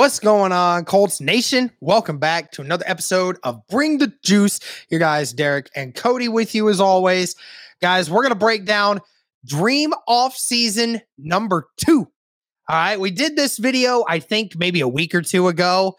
What's 0.00 0.18
going 0.18 0.50
on, 0.50 0.86
Colts 0.86 1.20
Nation? 1.20 1.70
Welcome 1.82 2.16
back 2.16 2.52
to 2.52 2.62
another 2.62 2.84
episode 2.86 3.36
of 3.42 3.60
Bring 3.66 3.98
the 3.98 4.10
Juice. 4.24 4.58
Your 4.88 4.98
guys, 4.98 5.34
Derek 5.34 5.68
and 5.76 5.94
Cody, 5.94 6.26
with 6.26 6.54
you 6.54 6.70
as 6.70 6.80
always. 6.80 7.36
Guys, 7.82 8.08
we're 8.08 8.22
going 8.22 8.32
to 8.32 8.34
break 8.34 8.64
down 8.64 9.02
Dream 9.44 9.92
Off 10.08 10.34
Season 10.34 11.02
number 11.18 11.66
two. 11.76 12.08
All 12.66 12.76
right, 12.76 12.98
we 12.98 13.10
did 13.10 13.36
this 13.36 13.58
video, 13.58 14.02
I 14.08 14.20
think 14.20 14.56
maybe 14.56 14.80
a 14.80 14.88
week 14.88 15.14
or 15.14 15.20
two 15.20 15.48
ago. 15.48 15.98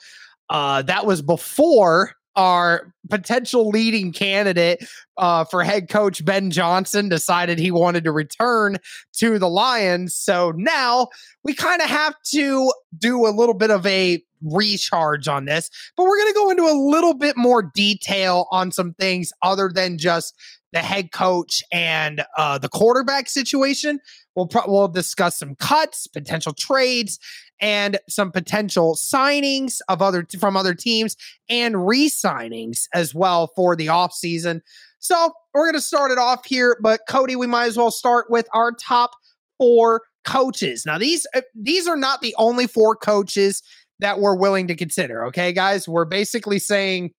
Uh, 0.50 0.82
that 0.82 1.06
was 1.06 1.22
before 1.22 2.14
our 2.36 2.94
potential 3.10 3.70
leading 3.70 4.14
candidate 4.14 4.88
uh, 5.18 5.44
for 5.44 5.64
head 5.64 5.90
coach 5.90 6.24
Ben 6.24 6.52
Johnson 6.52 7.10
decided 7.10 7.60
he 7.60 7.72
wanted 7.72 8.04
to 8.06 8.12
return 8.12 8.78
to 9.14 9.38
the 9.38 9.50
Lions. 9.50 10.16
So 10.16 10.52
now 10.56 11.10
we 11.44 11.54
kind 11.54 11.82
of 11.82 11.90
have 11.90 12.16
to 12.32 12.72
do 12.98 13.28
a 13.28 13.30
little 13.30 13.56
bit 13.56 13.72
of 13.72 13.86
a 13.86 14.24
recharge 14.44 15.28
on 15.28 15.46
this, 15.46 15.70
but 15.96 16.04
we're 16.04 16.18
going 16.18 16.34
to 16.34 16.40
go 16.40 16.50
into 16.50 16.64
a 16.64 16.78
little 16.78 17.14
bit 17.14 17.38
more 17.38 17.72
detail 17.74 18.48
on 18.52 18.72
some 18.72 18.94
things 18.94 19.32
other 19.42 19.72
than 19.74 19.98
just 19.98 20.36
the 20.74 20.80
head 20.80 21.12
coach 21.12 21.62
and 21.72 22.24
uh, 22.38 22.58
the 22.58 22.70
quarterback 22.70 23.30
situation. 23.30 24.00
We'll 24.36 24.48
pro- 24.48 24.68
we'll 24.68 24.88
discuss 24.88 25.38
some 25.38 25.56
cuts, 25.56 26.08
potential 26.08 26.54
trades, 26.54 27.20
and 27.60 28.00
some 28.10 28.32
potential 28.32 28.96
signings 28.96 29.80
of 29.90 30.02
other 30.02 30.26
from 30.40 30.56
other 30.56 30.74
teams 30.74 31.16
and 31.50 31.86
re-signings 31.88 32.88
as 32.94 33.14
well 33.14 33.52
for 33.56 33.76
the 33.76 33.88
offseason. 33.88 34.62
So 35.00 35.34
we're 35.54 35.66
going 35.66 35.76
to 35.76 35.82
start 35.82 36.12
it 36.12 36.18
off 36.18 36.46
here, 36.46 36.78
but 36.82 37.02
Cody, 37.10 37.36
we 37.36 37.48
might 37.48 37.66
as 37.66 37.78
well 37.78 37.92
start 37.92 38.28
with 38.30 38.48
our 38.54 38.72
top 38.72 39.12
four 39.58 40.02
coaches. 40.24 40.86
Now 40.86 40.98
these 40.98 41.26
uh, 41.36 41.42
these 41.56 41.88
are 41.88 41.98
not 41.98 42.22
the 42.22 42.36
only 42.38 42.68
four 42.68 42.96
coaches 42.96 43.62
that 44.02 44.20
we're 44.20 44.36
willing 44.36 44.68
to 44.68 44.76
consider. 44.76 45.26
Okay, 45.28 45.54
guys, 45.54 45.88
we're 45.88 46.06
basically 46.06 46.60
saying 46.60 47.12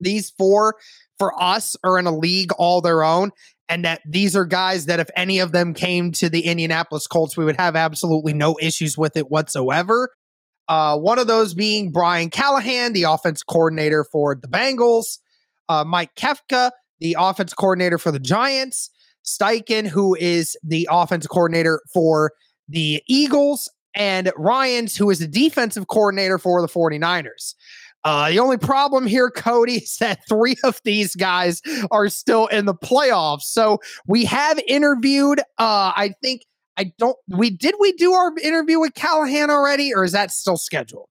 these 0.00 0.30
four 0.30 0.74
for 1.18 1.32
us 1.42 1.76
are 1.82 1.98
in 1.98 2.06
a 2.06 2.16
league 2.16 2.52
all 2.52 2.80
their 2.80 3.02
own 3.02 3.30
and 3.68 3.84
that 3.84 4.00
these 4.06 4.34
are 4.36 4.44
guys 4.44 4.86
that 4.86 5.00
if 5.00 5.08
any 5.16 5.38
of 5.38 5.52
them 5.52 5.74
came 5.74 6.12
to 6.12 6.28
the 6.28 6.46
Indianapolis 6.46 7.06
Colts, 7.06 7.36
we 7.36 7.44
would 7.44 7.58
have 7.58 7.76
absolutely 7.76 8.32
no 8.32 8.56
issues 8.60 8.96
with 8.96 9.16
it 9.16 9.30
whatsoever. 9.30 10.10
Uh, 10.68 10.98
one 10.98 11.18
of 11.18 11.26
those 11.26 11.54
being 11.54 11.90
Brian 11.90 12.30
Callahan, 12.30 12.92
the 12.92 13.04
offense 13.04 13.42
coordinator 13.42 14.04
for 14.04 14.34
the 14.34 14.48
Bengals, 14.48 15.18
uh, 15.68 15.84
Mike 15.84 16.14
Kafka, 16.14 16.70
the 17.00 17.16
offense 17.18 17.54
coordinator 17.54 17.98
for 17.98 18.10
the 18.10 18.18
Giants, 18.18 18.90
Steichen, 19.24 19.86
who 19.86 20.14
is 20.14 20.56
the 20.62 20.88
offense 20.90 21.26
coordinator 21.26 21.80
for 21.92 22.32
the 22.68 23.02
Eagles, 23.06 23.70
and 23.94 24.32
Ryans, 24.36 24.96
who 24.96 25.10
is 25.10 25.18
the 25.18 25.28
defensive 25.28 25.88
coordinator 25.88 26.38
for 26.38 26.60
the 26.60 26.68
49ers. 26.68 27.54
Uh, 28.04 28.30
the 28.30 28.38
only 28.38 28.56
problem 28.56 29.06
here, 29.06 29.30
Cody, 29.30 29.74
is 29.76 29.96
that 29.98 30.20
three 30.28 30.56
of 30.64 30.80
these 30.84 31.14
guys 31.16 31.60
are 31.90 32.08
still 32.08 32.46
in 32.46 32.64
the 32.66 32.74
playoffs. 32.74 33.42
So 33.42 33.80
we 34.06 34.24
have 34.24 34.58
interviewed, 34.66 35.40
uh, 35.58 35.92
I 35.96 36.14
think, 36.22 36.42
I 36.76 36.92
don't, 36.96 37.16
we 37.28 37.50
did 37.50 37.74
we 37.80 37.92
do 37.92 38.12
our 38.12 38.32
interview 38.38 38.78
with 38.78 38.94
Callahan 38.94 39.50
already, 39.50 39.92
or 39.92 40.04
is 40.04 40.12
that 40.12 40.30
still 40.30 40.56
scheduled? 40.56 41.10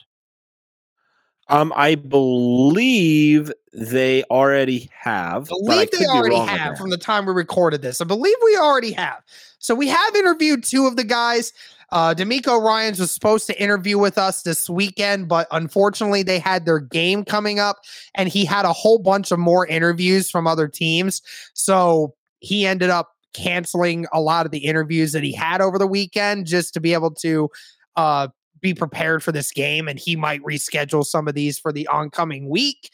Um, 1.50 1.72
I 1.76 1.96
believe 1.96 3.52
they 3.74 4.24
already 4.26 4.90
have. 5.00 5.44
I 5.44 5.48
believe 5.48 5.92
they 5.92 6.06
already 6.06 6.36
have 6.36 6.78
from 6.78 6.90
the 6.90 6.98
time 6.98 7.26
we 7.26 7.34
recorded 7.34 7.82
this. 7.82 8.02
I 8.02 8.06
believe 8.06 8.36
we 8.44 8.58
already 8.58 8.92
have. 8.92 9.24
So 9.60 9.74
we 9.76 9.88
have 9.88 10.16
interviewed 10.16 10.64
two 10.64 10.88
of 10.88 10.96
the 10.96 11.04
guys. 11.04 11.54
Uh, 11.92 12.14
DeMeco 12.14 12.62
Ryans 12.62 13.00
was 13.00 13.12
supposed 13.12 13.48
to 13.48 13.62
interview 13.62 13.98
with 13.98 14.18
us 14.18 14.42
this 14.42 14.70
weekend, 14.70 15.30
but 15.30 15.48
unfortunately, 15.52 16.22
they 16.22 16.38
had 16.38 16.66
their 16.66 16.80
game 16.80 17.24
coming 17.24 17.60
up, 17.60 17.78
and 18.14 18.28
he 18.28 18.44
had 18.44 18.66
a 18.66 18.74
whole 18.74 19.00
bunch 19.00 19.32
of 19.32 19.40
more 19.40 19.66
interviews 19.66 20.30
from 20.30 20.48
other 20.48 20.68
teams. 20.68 21.22
So 21.54 22.14
he 22.40 22.68
ended 22.68 22.90
up 22.90 23.14
canceling 23.34 24.06
a 24.12 24.20
lot 24.20 24.46
of 24.46 24.52
the 24.52 24.66
interviews 24.66 25.14
that 25.14 25.24
he 25.24 25.32
had 25.32 25.62
over 25.62 25.78
the 25.78 25.88
weekend 25.88 26.46
just 26.46 26.74
to 26.74 26.82
be 26.82 26.94
able 26.94 27.12
to 27.12 27.50
uh, 27.96 28.28
be 28.62 28.74
prepared 28.74 29.24
for 29.24 29.32
this 29.32 29.52
game. 29.52 29.88
And 29.88 30.00
he 30.00 30.16
might 30.16 30.42
reschedule 30.44 31.06
some 31.06 31.28
of 31.28 31.34
these 31.34 31.60
for 31.60 31.72
the 31.72 31.88
oncoming 31.88 32.50
week. 32.50 32.92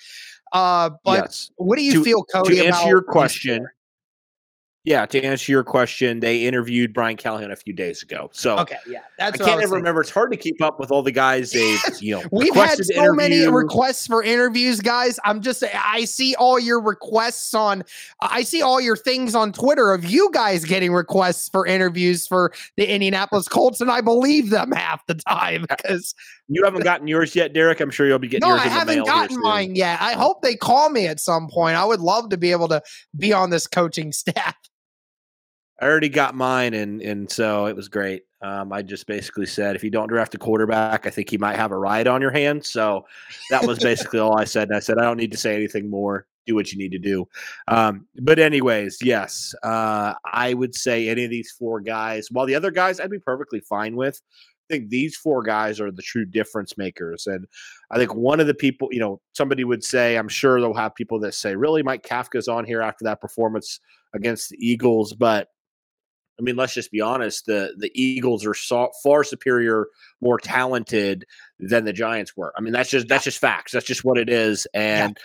Uh, 0.52 0.92
but 1.04 1.22
yes. 1.22 1.52
what 1.56 1.78
do 1.78 1.84
you 1.84 1.94
to, 1.94 2.04
feel, 2.04 2.24
Cody? 2.24 2.58
To 2.58 2.66
answer 2.68 2.88
your 2.88 3.02
question, 3.02 3.68
yeah, 4.86 5.06
to 5.06 5.24
answer 5.24 5.50
your 5.50 5.64
question, 5.64 6.20
they 6.20 6.46
interviewed 6.46 6.94
Brian 6.94 7.16
Callahan 7.16 7.52
a 7.52 7.56
few 7.56 7.72
days 7.72 8.04
ago. 8.04 8.30
So 8.34 8.58
okay, 8.60 8.76
yeah, 8.86 9.00
that's 9.18 9.40
I 9.40 9.46
can't 9.46 9.62
I 9.62 9.64
ever 9.64 9.76
remember. 9.76 10.02
It's 10.02 10.10
hard 10.10 10.30
to 10.32 10.38
keep 10.38 10.62
up 10.62 10.78
with 10.78 10.92
all 10.92 11.02
the 11.02 11.12
guys 11.12 11.52
they 11.52 11.78
you 12.02 12.18
know. 12.18 12.24
We've 12.34 12.54
had 12.54 12.84
so 12.84 13.14
many 13.14 13.48
requests 13.48 14.08
for 14.08 14.22
interviews, 14.22 14.82
guys. 14.82 15.22
I'm 15.24 15.42
just 15.42 15.64
I 15.74 16.04
see 16.04 16.36
all 16.36 16.60
your 16.60 16.82
requests 16.82 17.54
on 17.54 17.86
I 18.20 18.44
see 18.44 18.62
all 18.62 18.82
your 18.82 18.98
things 18.98 19.36
on 19.36 19.54
Twitter 19.54 19.94
of 19.94 20.04
you 20.04 20.30
guys 20.34 20.66
getting 20.66 20.92
requests 20.92 21.48
for 21.48 21.66
interviews 21.66 22.28
for 22.28 22.52
the 22.76 22.86
Indianapolis 22.86 23.48
Colts, 23.48 23.80
and 23.80 23.90
I 23.90 24.02
believe 24.02 24.50
them 24.50 24.74
half 24.74 25.06
the 25.08 25.16
time 25.16 25.64
uh, 25.70 25.78
because 25.78 26.14
you 26.50 26.62
haven't 26.66 26.84
gotten 26.84 27.08
yours 27.08 27.38
yet, 27.38 27.54
Derek. 27.54 27.80
I'm 27.80 27.90
sure 27.90 28.06
you'll 28.06 28.20
be 28.20 28.28
getting. 28.28 28.50
No, 28.50 28.56
yours 28.56 28.66
I 28.66 28.68
haven't 28.68 29.06
gotten 29.06 29.40
mine 29.40 29.76
yet. 29.76 30.02
I 30.02 30.12
hope 30.12 30.42
they 30.42 30.58
call 30.58 30.90
me 30.90 31.08
at 31.08 31.22
some 31.22 31.48
point. 31.48 31.78
I 31.78 31.86
would 31.86 32.02
love 32.02 32.28
to 32.32 32.38
be 32.38 32.52
able 32.52 32.68
to 32.68 32.82
be 33.18 33.32
on 33.32 33.50
this 33.50 33.66
coaching 33.66 34.12
staff. 34.12 34.58
I 35.84 35.86
already 35.86 36.08
got 36.08 36.34
mine, 36.34 36.74
and 36.76 37.02
and 37.02 37.30
so 37.30 37.66
it 37.66 37.76
was 37.76 37.90
great. 37.90 38.24
Um, 38.42 38.72
I 38.72 38.82
just 38.82 39.06
basically 39.06 39.46
said, 39.46 39.76
if 39.76 39.84
you 39.84 39.90
don't 39.90 40.08
draft 40.08 40.34
a 40.34 40.38
quarterback, 40.38 41.06
I 41.06 41.10
think 41.10 41.30
he 41.30 41.38
might 41.38 41.58
have 41.58 41.72
a 41.72 41.78
ride 41.78 42.08
on 42.08 42.22
your 42.22 42.32
hands. 42.32 42.72
So 42.72 43.06
that 43.50 43.68
was 43.68 43.80
basically 43.84 44.20
all 44.20 44.40
I 44.40 44.46
said. 44.46 44.70
And 44.70 44.78
I 44.78 44.80
said, 44.80 44.98
I 44.98 45.02
don't 45.02 45.18
need 45.18 45.34
to 45.34 45.38
say 45.38 45.54
anything 45.54 45.90
more. 45.90 46.26
Do 46.46 46.56
what 46.56 46.72
you 46.72 46.78
need 46.78 46.94
to 46.94 47.00
do. 47.00 47.28
Um, 47.68 48.08
but 48.22 48.40
anyways, 48.40 49.00
yes, 49.02 49.54
uh, 49.64 50.14
I 50.26 50.54
would 50.54 50.74
say 50.74 51.10
any 51.10 51.26
of 51.26 51.30
these 51.30 51.52
four 51.52 51.82
guys. 51.82 52.30
While 52.32 52.46
the 52.46 52.56
other 52.56 52.72
guys, 52.72 53.02
I'd 53.02 53.12
be 53.12 53.20
perfectly 53.20 53.60
fine 53.60 53.98
with. 53.98 54.22
I 54.70 54.74
think 54.74 54.90
these 54.90 55.18
four 55.18 55.44
guys 55.44 55.82
are 55.82 55.92
the 55.92 56.02
true 56.02 56.26
difference 56.26 56.78
makers. 56.78 57.28
And 57.28 57.46
I 57.92 57.98
think 57.98 58.16
one 58.16 58.40
of 58.40 58.48
the 58.48 58.54
people, 58.54 58.88
you 58.92 59.00
know, 59.00 59.20
somebody 59.34 59.66
would 59.66 59.84
say, 59.84 60.16
I'm 60.16 60.30
sure 60.30 60.62
they'll 60.62 60.74
have 60.74 60.96
people 60.96 61.20
that 61.20 61.34
say, 61.34 61.58
really, 61.58 61.84
Mike 61.84 62.08
Kafka's 62.08 62.48
on 62.48 62.64
here 62.64 62.82
after 62.82 63.04
that 63.04 63.20
performance 63.20 63.82
against 64.14 64.50
the 64.50 64.58
Eagles, 64.66 65.12
but 65.14 65.50
I 66.40 66.42
mean, 66.42 66.56
let's 66.56 66.74
just 66.74 66.92
be 66.92 67.02
honest. 67.02 67.46
The 67.46 67.74
the 67.78 67.92
Eagles 67.94 68.46
are 68.46 68.54
so, 68.54 68.90
far 69.04 69.24
superior, 69.24 69.88
more 70.22 70.40
talented 70.40 71.26
than 71.60 71.86
the 71.86 71.94
Giants 71.94 72.36
were. 72.36 72.54
I 72.58 72.62
mean, 72.62 72.74
that's 72.74 72.90
just 72.90 73.08
that's 73.08 73.24
just 73.24 73.40
facts. 73.40 73.72
That's 73.72 73.86
just 73.86 74.04
what 74.04 74.18
it 74.18 74.30
is. 74.30 74.68
And 74.74 75.18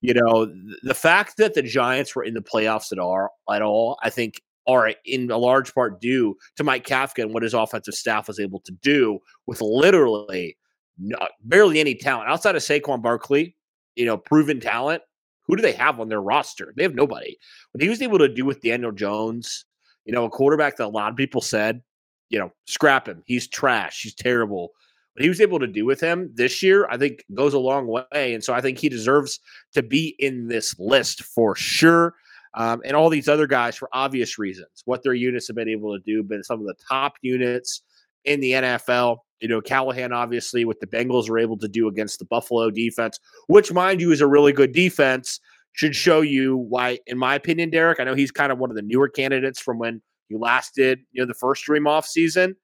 yeah. 0.00 0.14
you 0.14 0.20
know, 0.20 0.52
the 0.82 0.94
fact 0.94 1.36
that 1.38 1.54
the 1.54 1.62
Giants 1.62 2.14
were 2.14 2.24
in 2.24 2.34
the 2.34 2.40
playoffs 2.42 2.92
at 2.92 2.98
all, 2.98 3.28
at 3.50 3.62
all, 3.62 3.98
I 4.02 4.10
think 4.10 4.40
are 4.68 4.94
in 5.04 5.30
a 5.30 5.38
large 5.38 5.74
part 5.74 6.00
due 6.00 6.36
to 6.56 6.64
Mike 6.64 6.86
Kafka 6.86 7.22
and 7.22 7.34
what 7.34 7.42
his 7.42 7.54
offensive 7.54 7.94
staff 7.94 8.28
was 8.28 8.38
able 8.38 8.60
to 8.60 8.72
do 8.82 9.18
with 9.46 9.60
literally 9.60 10.56
not, 10.98 11.22
uh, 11.22 11.28
barely 11.42 11.80
any 11.80 11.94
talent 11.94 12.28
outside 12.28 12.54
of 12.54 12.62
Saquon 12.62 13.02
Barkley, 13.02 13.56
you 13.96 14.04
know, 14.04 14.16
proven 14.16 14.60
talent. 14.60 15.02
Who 15.46 15.56
do 15.56 15.62
they 15.62 15.72
have 15.72 15.98
on 15.98 16.08
their 16.08 16.22
roster? 16.22 16.72
They 16.76 16.84
have 16.84 16.94
nobody. 16.94 17.36
What 17.72 17.82
he 17.82 17.88
was 17.88 18.00
able 18.00 18.18
to 18.18 18.28
do 18.28 18.44
with 18.44 18.62
Daniel 18.62 18.92
Jones, 18.92 19.64
you 20.04 20.12
know, 20.12 20.24
a 20.24 20.30
quarterback 20.30 20.76
that 20.76 20.86
a 20.86 20.88
lot 20.88 21.10
of 21.10 21.16
people 21.16 21.40
said, 21.40 21.82
you 22.28 22.38
know, 22.38 22.52
scrap 22.66 23.06
him. 23.06 23.22
He's 23.26 23.46
trash. 23.46 24.02
He's 24.02 24.14
terrible. 24.14 24.72
What 25.14 25.22
he 25.22 25.28
was 25.28 25.40
able 25.40 25.58
to 25.60 25.66
do 25.66 25.84
with 25.84 26.00
him 26.00 26.30
this 26.34 26.62
year, 26.62 26.88
I 26.90 26.96
think, 26.96 27.24
goes 27.34 27.52
a 27.52 27.58
long 27.58 27.86
way. 27.86 28.34
And 28.34 28.42
so 28.42 28.54
I 28.54 28.62
think 28.62 28.78
he 28.78 28.88
deserves 28.88 29.40
to 29.74 29.82
be 29.82 30.16
in 30.18 30.48
this 30.48 30.74
list 30.78 31.22
for 31.22 31.54
sure. 31.54 32.14
Um, 32.54 32.82
and 32.84 32.96
all 32.96 33.08
these 33.10 33.28
other 33.28 33.46
guys 33.46 33.76
for 33.76 33.88
obvious 33.92 34.38
reasons, 34.38 34.82
what 34.84 35.02
their 35.02 35.14
units 35.14 35.46
have 35.48 35.56
been 35.56 35.68
able 35.68 35.96
to 35.96 36.02
do, 36.04 36.22
been 36.22 36.42
some 36.42 36.60
of 36.60 36.66
the 36.66 36.74
top 36.88 37.14
units 37.22 37.82
in 38.24 38.40
the 38.40 38.52
NFL. 38.52 39.18
You 39.40 39.48
know, 39.48 39.60
Callahan, 39.60 40.12
obviously, 40.12 40.64
what 40.64 40.80
the 40.80 40.86
Bengals 40.86 41.28
were 41.28 41.38
able 41.38 41.58
to 41.58 41.68
do 41.68 41.88
against 41.88 42.18
the 42.18 42.24
Buffalo 42.24 42.70
defense, 42.70 43.18
which, 43.48 43.72
mind 43.72 44.00
you, 44.00 44.12
is 44.12 44.20
a 44.20 44.26
really 44.26 44.52
good 44.52 44.72
defense, 44.72 45.40
should 45.72 45.96
show 45.96 46.20
you 46.20 46.56
why, 46.56 46.98
in 47.06 47.18
my 47.18 47.34
opinion, 47.34 47.70
Derek. 47.70 47.98
I 47.98 48.04
know 48.04 48.14
he's 48.14 48.30
kind 48.30 48.52
of 48.52 48.58
one 48.58 48.70
of 48.70 48.76
the 48.76 48.82
newer 48.82 49.08
candidates 49.08 49.60
from 49.60 49.78
when 49.78 50.02
you 50.28 50.38
last 50.38 50.74
did, 50.74 51.00
you 51.12 51.22
know, 51.22 51.26
the 51.26 51.34
first 51.34 51.64
Dream 51.64 51.86
off 51.86 52.06
season. 52.06 52.56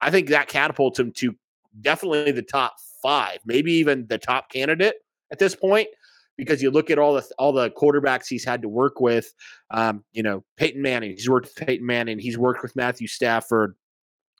I 0.00 0.10
think 0.10 0.28
that 0.28 0.48
catapults 0.48 0.98
him 0.98 1.12
to 1.12 1.34
definitely 1.80 2.32
the 2.32 2.42
top 2.42 2.76
five, 3.02 3.38
maybe 3.44 3.72
even 3.72 4.06
the 4.08 4.18
top 4.18 4.50
candidate 4.50 4.96
at 5.30 5.38
this 5.38 5.54
point. 5.54 5.88
Because 6.36 6.62
you 6.62 6.70
look 6.70 6.90
at 6.90 6.98
all 6.98 7.12
the 7.12 7.28
all 7.38 7.52
the 7.52 7.68
quarterbacks 7.70 8.26
he's 8.26 8.46
had 8.46 8.62
to 8.62 8.68
work 8.68 8.98
with, 8.98 9.34
um, 9.72 10.02
you 10.12 10.22
know 10.22 10.42
Peyton 10.56 10.80
Manning. 10.80 11.10
He's 11.10 11.28
worked 11.28 11.48
with 11.54 11.66
Peyton 11.66 11.84
Manning. 11.84 12.18
He's 12.18 12.38
worked 12.38 12.62
with 12.62 12.74
Matthew 12.74 13.08
Stafford. 13.08 13.74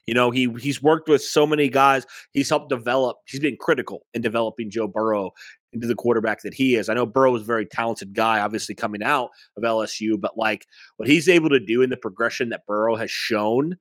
You 0.07 0.15
know, 0.15 0.31
he 0.31 0.51
he's 0.59 0.83
worked 0.83 1.11
with 1.11 1.23
so 1.23 1.47
many 1.47 1.69
guys. 1.69 2.07
He's 2.33 2.49
helped 2.49 2.71
develop. 2.71 3.19
He's 3.27 3.41
been 3.41 3.59
critical 3.59 4.07
in 4.15 4.23
developing 4.23 4.71
Joe 4.71 4.89
Burrow 4.89 5.33
into 5.73 5.87
the 5.87 5.95
quarterback 5.95 6.43
that 6.43 6.55
he 6.55 6.77
is. 6.77 6.89
I 6.89 6.95
know 6.95 7.07
Burrow 7.07 7.35
is 7.37 7.43
a 7.43 7.47
very 7.47 7.67
talented 7.67 8.15
guy, 8.15 8.41
obviously 8.41 8.75
coming 8.75 9.03
out 9.03 9.31
of 9.57 9.63
LSU, 9.63 10.21
but 10.21 10.37
like 10.37 10.67
what 10.97 11.09
he's 11.09 11.29
able 11.29 11.49
to 11.51 11.61
do 11.61 11.83
in 11.83 11.91
the 11.91 11.97
progression 11.97 12.49
that 12.51 12.67
Burrow 12.67 12.97
has 12.97 13.11
shown, 13.11 13.77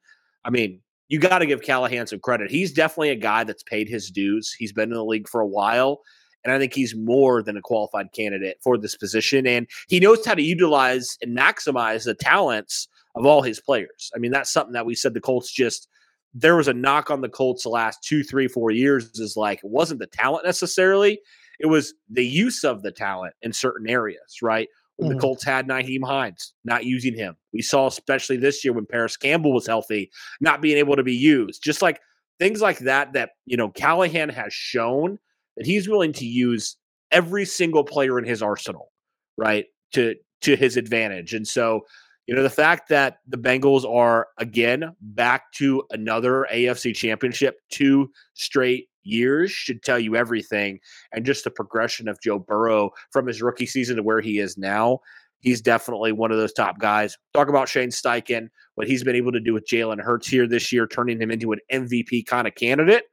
I 0.45 0.49
mean, 0.49 0.81
you 1.07 1.19
got 1.19 1.39
to 1.39 1.45
give 1.45 1.63
Callahan 1.63 2.07
some 2.07 2.19
credit. 2.19 2.51
He's 2.51 2.71
definitely 2.71 3.09
a 3.09 3.15
guy 3.15 3.43
that's 3.43 3.63
paid 3.63 3.89
his 3.89 4.11
dues. 4.11 4.55
He's 4.57 4.71
been 4.71 4.89
in 4.89 4.95
the 4.95 5.03
league 5.03 5.27
for 5.27 5.41
a 5.41 5.47
while. 5.47 6.01
And 6.45 6.53
I 6.53 6.59
think 6.59 6.73
he's 6.73 6.95
more 6.95 7.43
than 7.43 7.57
a 7.57 7.61
qualified 7.61 8.13
candidate 8.13 8.57
for 8.61 8.77
this 8.77 8.95
position. 8.95 9.45
And 9.45 9.67
he 9.89 9.99
knows 9.99 10.25
how 10.25 10.35
to 10.35 10.41
utilize 10.41 11.17
and 11.21 11.37
maximize 11.37 12.05
the 12.05 12.13
talents 12.13 12.87
of 13.15 13.25
all 13.25 13.41
his 13.41 13.59
players. 13.59 14.11
I 14.15 14.19
mean, 14.19 14.31
that's 14.31 14.51
something 14.51 14.73
that 14.73 14.85
we 14.85 14.95
said 14.95 15.13
the 15.13 15.19
Colts 15.19 15.51
just 15.51 15.89
there 16.33 16.55
was 16.55 16.67
a 16.67 16.73
knock 16.73 17.09
on 17.09 17.21
the 17.21 17.29
Colts 17.29 17.63
the 17.63 17.69
last 17.69 18.03
two, 18.03 18.23
three, 18.23 18.47
four 18.47 18.71
years 18.71 19.19
is 19.19 19.35
like 19.35 19.59
it 19.63 19.69
wasn't 19.69 19.99
the 19.99 20.07
talent 20.07 20.45
necessarily. 20.45 21.19
It 21.59 21.67
was 21.67 21.93
the 22.09 22.25
use 22.25 22.63
of 22.63 22.81
the 22.81 22.91
talent 22.91 23.33
in 23.41 23.53
certain 23.53 23.89
areas, 23.89 24.39
right? 24.41 24.67
When 24.97 25.09
mm-hmm. 25.09 25.17
the 25.17 25.21
Colts 25.21 25.43
had 25.43 25.67
Nyheim 25.67 26.05
Hines, 26.05 26.53
not 26.63 26.85
using 26.85 27.15
him. 27.15 27.35
We 27.53 27.61
saw, 27.61 27.87
especially 27.87 28.37
this 28.37 28.63
year 28.63 28.73
when 28.73 28.85
Parris 28.85 29.17
Campbell 29.17 29.53
was 29.53 29.67
healthy, 29.67 30.11
not 30.41 30.61
being 30.61 30.77
able 30.77 30.95
to 30.95 31.03
be 31.03 31.15
used. 31.15 31.63
Just 31.63 31.81
like 31.81 31.99
things 32.37 32.61
like 32.61 32.79
that, 32.79 33.13
that, 33.13 33.31
you 33.45 33.57
know, 33.57 33.69
Callahan 33.69 34.29
has 34.29 34.53
shown 34.53 35.19
that 35.57 35.65
he's 35.65 35.89
willing 35.89 36.13
to 36.13 36.25
use 36.25 36.77
every 37.11 37.45
single 37.45 37.83
player 37.83 38.19
in 38.19 38.25
his 38.25 38.41
arsenal, 38.41 38.91
right? 39.37 39.65
To, 39.93 40.15
to 40.41 40.55
his 40.55 40.77
advantage. 40.77 41.33
And 41.33 41.47
so 41.47 41.85
you 42.29 42.35
know, 42.35 42.43
the 42.43 42.49
fact 42.51 42.89
that 42.89 43.21
the 43.27 43.39
Bengals 43.39 43.91
are 43.91 44.27
again 44.37 44.95
back 45.01 45.51
to 45.53 45.81
another 45.89 46.45
AFC 46.53 46.95
championship, 46.95 47.57
two 47.71 48.11
straight 48.35 48.88
years 49.03 49.51
should 49.51 49.83
tell 49.83 49.99
you 49.99 50.15
everything. 50.15 50.79
And 51.11 51.25
just 51.25 51.43
the 51.43 51.51
progression 51.51 52.07
of 52.07 52.21
Joe 52.21 52.39
Burrow 52.39 52.91
from 53.11 53.27
his 53.27 53.41
rookie 53.41 53.65
season 53.65 53.97
to 53.97 54.03
where 54.03 54.21
he 54.21 54.39
is 54.39 54.57
now, 54.57 54.99
he's 55.39 55.61
definitely 55.61 56.11
one 56.11 56.31
of 56.31 56.37
those 56.37 56.53
top 56.53 56.79
guys. 56.79 57.17
Talk 57.33 57.49
about 57.49 57.69
Shane 57.69 57.89
Steichen, 57.89 58.49
what 58.75 58.87
he's 58.87 59.03
been 59.03 59.15
able 59.15 59.31
to 59.31 59.39
do 59.39 59.53
with 59.53 59.67
Jalen 59.67 60.01
Hurts 60.01 60.27
here 60.27 60.47
this 60.47 60.71
year, 60.71 60.87
turning 60.87 61.21
him 61.21 61.31
into 61.31 61.51
an 61.51 61.59
MVP 61.71 62.25
kind 62.25 62.47
of 62.47 62.55
candidate. 62.55 63.03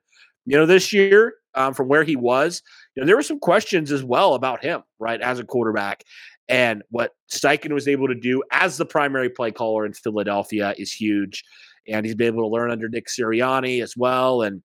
You 0.44 0.56
know, 0.56 0.66
this 0.66 0.92
year 0.92 1.34
um, 1.54 1.74
from 1.74 1.88
where 1.88 2.04
he 2.04 2.14
was, 2.14 2.62
you 2.94 3.00
know, 3.00 3.06
there 3.06 3.16
were 3.16 3.22
some 3.22 3.40
questions 3.40 3.90
as 3.90 4.04
well 4.04 4.34
about 4.34 4.62
him, 4.62 4.82
right, 4.98 5.20
as 5.20 5.40
a 5.40 5.44
quarterback. 5.44 6.04
And 6.48 6.82
what 6.90 7.12
Steichen 7.30 7.72
was 7.72 7.88
able 7.88 8.06
to 8.08 8.14
do 8.14 8.42
as 8.52 8.76
the 8.76 8.86
primary 8.86 9.28
play 9.28 9.50
caller 9.50 9.84
in 9.84 9.92
Philadelphia 9.92 10.74
is 10.78 10.92
huge. 10.92 11.42
And 11.88 12.04
he's 12.06 12.14
been 12.14 12.28
able 12.28 12.42
to 12.42 12.54
learn 12.54 12.70
under 12.70 12.88
Nick 12.88 13.08
Sirianni 13.08 13.82
as 13.82 13.96
well. 13.96 14.42
And 14.42 14.62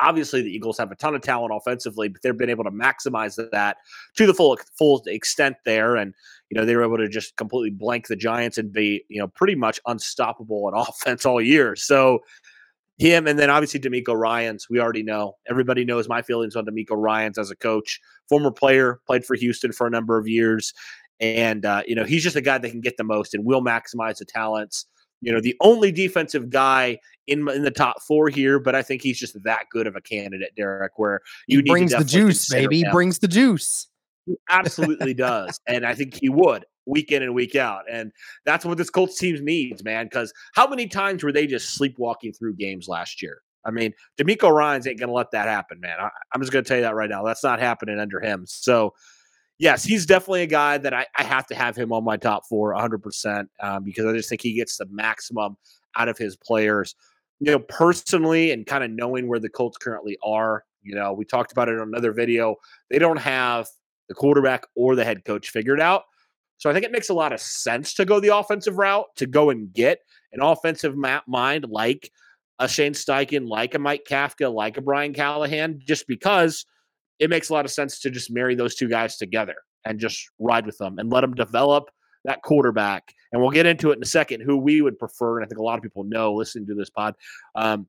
obviously 0.00 0.42
the 0.42 0.50
Eagles 0.50 0.78
have 0.78 0.90
a 0.90 0.96
ton 0.96 1.14
of 1.14 1.22
talent 1.22 1.52
offensively, 1.54 2.08
but 2.08 2.22
they've 2.22 2.36
been 2.36 2.50
able 2.50 2.64
to 2.64 2.70
maximize 2.70 3.36
that 3.50 3.76
to 4.16 4.26
the 4.26 4.34
full 4.34 4.58
full 4.76 5.02
extent 5.06 5.56
there. 5.64 5.96
And 5.96 6.14
you 6.50 6.58
know 6.58 6.64
they 6.64 6.76
were 6.76 6.84
able 6.84 6.98
to 6.98 7.08
just 7.08 7.36
completely 7.36 7.70
blank 7.70 8.08
the 8.08 8.16
Giants 8.16 8.58
and 8.58 8.72
be 8.72 9.04
you 9.08 9.20
know 9.20 9.28
pretty 9.28 9.54
much 9.54 9.80
unstoppable 9.86 10.68
in 10.68 10.74
offense 10.78 11.24
all 11.24 11.40
year. 11.40 11.76
So 11.76 12.20
him 12.98 13.26
and 13.26 13.38
then 13.38 13.50
obviously 13.50 13.80
DeMeco 13.80 14.14
Ryans, 14.14 14.68
we 14.70 14.78
already 14.78 15.02
know. 15.02 15.36
Everybody 15.48 15.84
knows 15.84 16.08
my 16.08 16.22
feelings 16.22 16.54
on 16.54 16.64
DeMeco 16.64 16.92
Ryans 16.92 17.38
as 17.38 17.50
a 17.50 17.56
coach, 17.56 18.00
former 18.28 18.52
player, 18.52 19.00
played 19.06 19.24
for 19.24 19.34
Houston 19.34 19.72
for 19.72 19.86
a 19.86 19.90
number 19.90 20.16
of 20.16 20.28
years. 20.28 20.72
And, 21.20 21.64
uh, 21.64 21.82
you 21.86 21.94
know, 21.94 22.04
he's 22.04 22.22
just 22.22 22.36
a 22.36 22.40
guy 22.40 22.58
that 22.58 22.70
can 22.70 22.80
get 22.80 22.96
the 22.96 23.04
most 23.04 23.34
and 23.34 23.44
will 23.44 23.62
maximize 23.62 24.18
the 24.18 24.24
talents. 24.24 24.86
You 25.24 25.32
know, 25.32 25.40
the 25.40 25.56
only 25.60 25.90
defensive 25.92 26.50
guy 26.50 26.98
in 27.26 27.48
in 27.48 27.62
the 27.62 27.70
top 27.70 28.02
four 28.02 28.28
here, 28.28 28.58
but 28.58 28.74
I 28.74 28.82
think 28.82 29.02
he's 29.02 29.18
just 29.18 29.42
that 29.44 29.66
good 29.70 29.86
of 29.86 29.96
a 29.96 30.00
candidate, 30.00 30.52
Derek. 30.56 30.98
Where 30.98 31.20
you 31.46 31.58
he 31.58 31.70
brings 31.70 31.92
the 31.92 32.04
juice, 32.04 32.48
baby, 32.48 32.82
him. 32.82 32.92
brings 32.92 33.18
the 33.18 33.28
juice. 33.28 33.88
He 34.26 34.36
absolutely 34.50 35.14
does, 35.14 35.60
and 35.66 35.86
I 35.86 35.94
think 35.94 36.14
he 36.14 36.28
would 36.28 36.64
week 36.86 37.12
in 37.12 37.22
and 37.22 37.34
week 37.34 37.56
out. 37.56 37.84
And 37.90 38.12
that's 38.44 38.64
what 38.64 38.78
this 38.78 38.90
Colts 38.90 39.18
team 39.18 39.42
needs, 39.44 39.82
man. 39.82 40.06
Because 40.06 40.32
how 40.54 40.66
many 40.66 40.86
times 40.86 41.22
were 41.22 41.32
they 41.32 41.46
just 41.46 41.74
sleepwalking 41.74 42.32
through 42.32 42.56
games 42.56 42.88
last 42.88 43.22
year? 43.22 43.40
I 43.64 43.70
mean, 43.70 43.92
DeMeco 44.18 44.50
Ryans 44.50 44.86
ain't 44.86 44.98
going 44.98 45.08
to 45.08 45.14
let 45.14 45.30
that 45.30 45.48
happen, 45.48 45.80
man. 45.80 45.96
I, 45.98 46.10
am 46.34 46.40
just 46.40 46.52
going 46.52 46.64
to 46.64 46.68
tell 46.68 46.76
you 46.76 46.82
that 46.82 46.94
right 46.94 47.08
now. 47.08 47.24
That's 47.24 47.42
not 47.42 47.60
happening 47.60 47.98
under 47.98 48.20
him. 48.20 48.44
So, 48.46 48.92
yes, 49.58 49.84
he's 49.84 50.06
definitely 50.06 50.42
a 50.42 50.46
guy 50.46 50.78
that 50.78 50.92
I, 50.92 51.06
I 51.16 51.22
have 51.22 51.46
to 51.48 51.54
have 51.54 51.76
him 51.76 51.92
on 51.92 52.04
my 52.04 52.16
top 52.16 52.46
four 52.46 52.74
100% 52.74 53.46
um, 53.62 53.84
because 53.84 54.06
I 54.06 54.12
just 54.12 54.28
think 54.28 54.42
he 54.42 54.54
gets 54.54 54.78
the 54.78 54.86
maximum 54.90 55.56
out 55.96 56.08
of 56.08 56.18
his 56.18 56.36
players. 56.36 56.94
You 57.40 57.52
know, 57.52 57.58
personally, 57.58 58.52
and 58.52 58.64
kind 58.64 58.84
of 58.84 58.90
knowing 58.90 59.28
where 59.28 59.40
the 59.40 59.48
Colts 59.48 59.76
currently 59.76 60.16
are, 60.24 60.64
you 60.82 60.94
know, 60.94 61.12
we 61.12 61.24
talked 61.24 61.52
about 61.52 61.68
it 61.68 61.72
in 61.72 61.80
another 61.80 62.12
video. 62.12 62.56
They 62.90 62.98
don't 62.98 63.18
have 63.18 63.68
the 64.08 64.14
quarterback 64.14 64.64
or 64.76 64.94
the 64.94 65.04
head 65.04 65.24
coach 65.24 65.50
figured 65.50 65.80
out. 65.80 66.04
So 66.58 66.70
I 66.70 66.72
think 66.72 66.84
it 66.84 66.92
makes 66.92 67.08
a 67.08 67.14
lot 67.14 67.32
of 67.32 67.40
sense 67.40 67.94
to 67.94 68.04
go 68.04 68.20
the 68.20 68.36
offensive 68.36 68.78
route 68.78 69.06
to 69.16 69.26
go 69.26 69.50
and 69.50 69.72
get 69.72 69.98
an 70.32 70.40
offensive 70.40 70.94
mind 70.96 71.66
like 71.68 72.10
a 72.58 72.68
Shane 72.68 72.92
Steichen, 72.92 73.48
like 73.48 73.74
a 73.74 73.78
Mike 73.78 74.06
Kafka, 74.08 74.52
like 74.52 74.76
a 74.76 74.80
Brian 74.80 75.12
Callahan, 75.12 75.80
just 75.84 76.06
because 76.06 76.64
it 77.18 77.30
makes 77.30 77.48
a 77.48 77.52
lot 77.52 77.64
of 77.64 77.70
sense 77.70 78.00
to 78.00 78.10
just 78.10 78.30
marry 78.30 78.54
those 78.54 78.74
two 78.74 78.88
guys 78.88 79.16
together 79.16 79.54
and 79.84 79.98
just 79.98 80.28
ride 80.38 80.66
with 80.66 80.78
them 80.78 80.98
and 80.98 81.10
let 81.10 81.20
them 81.20 81.34
develop 81.34 81.84
that 82.24 82.42
quarterback. 82.42 83.14
And 83.32 83.40
we'll 83.42 83.50
get 83.50 83.66
into 83.66 83.90
it 83.90 83.96
in 83.96 84.02
a 84.02 84.06
second 84.06 84.40
who 84.40 84.56
we 84.56 84.80
would 84.80 84.98
prefer. 84.98 85.38
And 85.38 85.44
I 85.44 85.48
think 85.48 85.58
a 85.58 85.62
lot 85.62 85.76
of 85.76 85.82
people 85.82 86.04
know 86.04 86.32
listening 86.32 86.66
to 86.68 86.74
this 86.74 86.90
pod. 86.90 87.14
Um, 87.54 87.86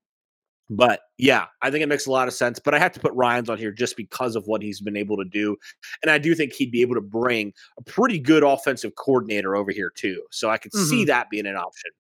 but 0.70 1.02
yeah, 1.18 1.46
I 1.62 1.70
think 1.70 1.84
it 1.84 1.88
makes 1.88 2.08
a 2.08 2.12
lot 2.12 2.28
of 2.28 2.34
sense. 2.34 2.60
But 2.60 2.74
I 2.74 2.80
have 2.80 2.92
to 2.94 3.00
put 3.00 3.14
Ryans 3.14 3.50
on 3.50 3.58
here 3.58 3.72
just 3.72 3.96
because 3.96 4.36
of 4.36 4.48
what 4.48 4.62
he's 4.62 4.82
been 4.82 4.98
able 4.98 5.18
to 5.18 5.26
do. 5.26 5.56
And 6.02 6.10
I 6.10 6.18
do 6.18 6.34
think 6.34 6.54
he'd 6.54 6.72
be 6.72 6.82
able 6.82 6.96
to 6.96 7.02
bring 7.02 7.54
a 7.78 7.84
pretty 7.84 8.20
good 8.20 8.44
offensive 8.44 8.96
coordinator 8.96 9.56
over 9.56 9.72
here, 9.72 9.92
too. 9.96 10.24
So 10.32 10.50
I 10.50 10.58
could 10.58 10.72
mm-hmm. 10.72 10.90
see 10.90 11.06
that 11.06 11.30
being 11.30 11.46
an 11.46 11.56
option. 11.56 11.92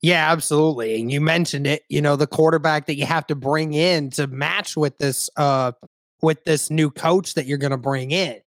Yeah, 0.00 0.30
absolutely. 0.30 1.00
And 1.00 1.10
you 1.10 1.20
mentioned 1.20 1.66
it, 1.66 1.82
you 1.88 2.00
know, 2.00 2.14
the 2.14 2.28
quarterback 2.28 2.86
that 2.86 2.94
you 2.94 3.04
have 3.04 3.26
to 3.26 3.34
bring 3.34 3.72
in 3.72 4.10
to 4.10 4.28
match 4.28 4.76
with 4.76 4.96
this 4.98 5.28
uh 5.36 5.72
with 6.22 6.44
this 6.44 6.70
new 6.70 6.90
coach 6.90 7.34
that 7.34 7.46
you're 7.46 7.58
going 7.58 7.70
to 7.70 7.76
bring 7.76 8.10
in. 8.10 8.40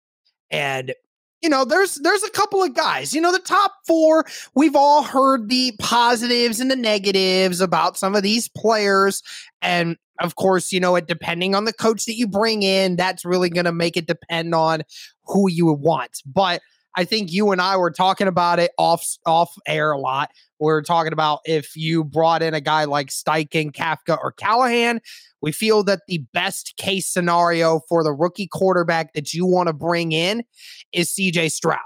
And 0.50 0.94
you 1.42 1.50
know, 1.50 1.66
there's 1.66 1.96
there's 1.96 2.24
a 2.24 2.30
couple 2.30 2.62
of 2.62 2.76
guys. 2.76 3.14
You 3.14 3.22
know, 3.22 3.32
the 3.32 3.40
top 3.40 3.74
four, 3.88 4.26
we've 4.54 4.76
all 4.76 5.02
heard 5.02 5.50
the 5.50 5.74
positives 5.80 6.60
and 6.60 6.70
the 6.70 6.76
negatives 6.76 7.62
about 7.62 7.98
some 7.98 8.16
of 8.16 8.22
these 8.22 8.48
players. 8.48 9.24
And 9.62 9.98
of 10.20 10.36
course, 10.36 10.72
you 10.72 10.80
know, 10.80 10.96
it 10.96 11.08
depending 11.08 11.56
on 11.56 11.66
the 11.66 11.74
coach 11.74 12.06
that 12.06 12.16
you 12.16 12.28
bring 12.28 12.62
in, 12.62 12.96
that's 12.96 13.26
really 13.26 13.50
gonna 13.50 13.72
make 13.72 13.98
it 13.98 14.06
depend 14.06 14.54
on 14.54 14.84
who 15.26 15.50
you 15.50 15.66
want. 15.74 16.22
But 16.28 16.62
I 16.96 17.06
think 17.06 17.32
you 17.32 17.52
and 17.52 17.62
I 17.62 17.78
were 17.78 17.92
talking 17.92 18.28
about 18.28 18.60
it 18.60 18.72
off 18.78 19.06
off 19.26 19.54
air 19.66 19.92
a 19.92 19.98
lot. 19.98 20.30
We 20.60 20.72
are 20.72 20.82
talking 20.82 21.14
about 21.14 21.40
if 21.46 21.76
you 21.76 22.04
brought 22.04 22.44
in 22.44 22.54
a 22.54 22.62
guy 22.62 22.84
like 22.84 23.08
Steichen, 23.08 23.72
Kafka, 23.72 24.18
or 24.22 24.32
Callahan, 24.34 25.02
we 25.42 25.52
feel 25.52 25.84
that 25.86 26.02
the 26.08 26.20
best 26.34 26.76
case 26.78 27.08
scenario 27.08 27.82
for 27.90 28.04
the 28.04 28.12
rookie 28.14 28.48
quarterback 28.48 29.14
that 29.14 29.34
you 29.34 29.46
want 29.46 29.68
to 29.68 29.74
bring 29.74 30.12
in 30.12 30.44
is 30.92 31.10
CJ 31.10 31.52
Stroud. 31.52 31.80